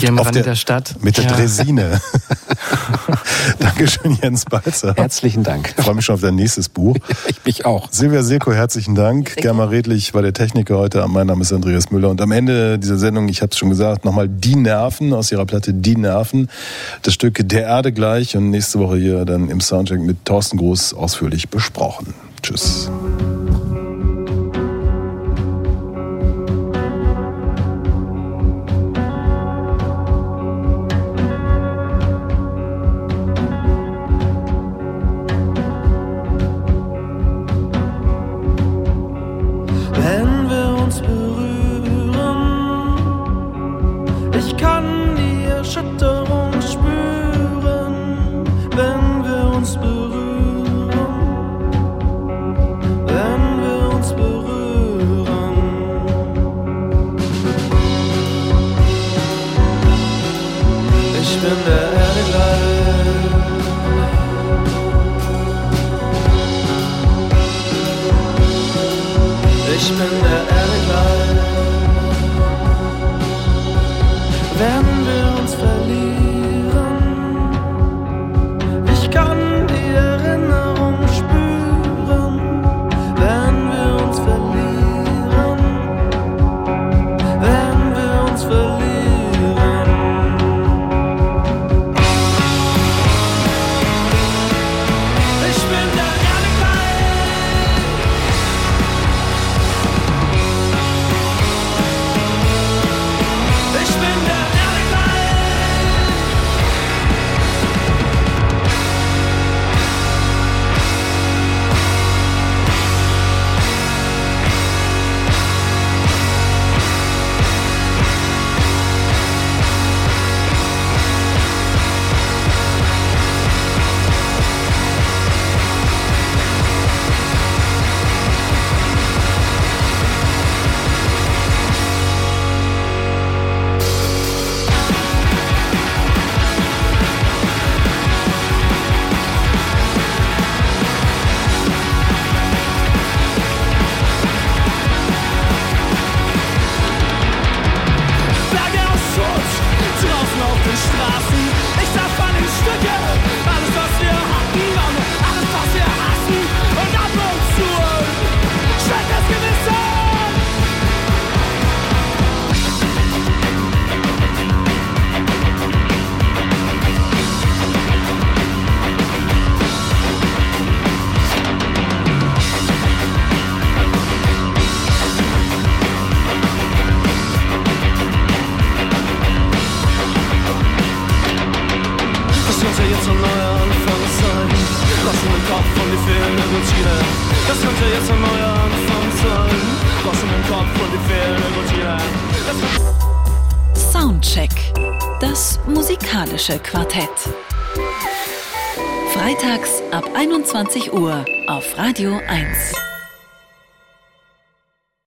[0.00, 0.96] Hier am Auf Rande der- der, Stadt.
[1.00, 1.32] Mit der ja.
[1.32, 2.00] Dresine.
[3.60, 4.94] Dankeschön, Jens Balzer.
[4.96, 5.74] Herzlichen Dank.
[5.78, 6.96] Ich freue mich schon auf dein nächstes Buch.
[7.28, 7.88] Ich mich auch.
[7.92, 9.36] Silvia Seko, herzlichen Dank.
[9.36, 11.06] Germa Redlich war der Techniker heute.
[11.06, 12.10] Mein Name ist Andreas Müller.
[12.10, 15.46] Und am Ende dieser Sendung, ich habe es schon gesagt, nochmal Die Nerven aus ihrer
[15.46, 16.50] Platte Die Nerven.
[17.02, 20.94] Das Stück Der Erde gleich und nächste Woche hier dann im Soundcheck mit Thorsten Groß
[20.94, 22.14] ausführlich besprochen.
[22.44, 22.90] Tschüss.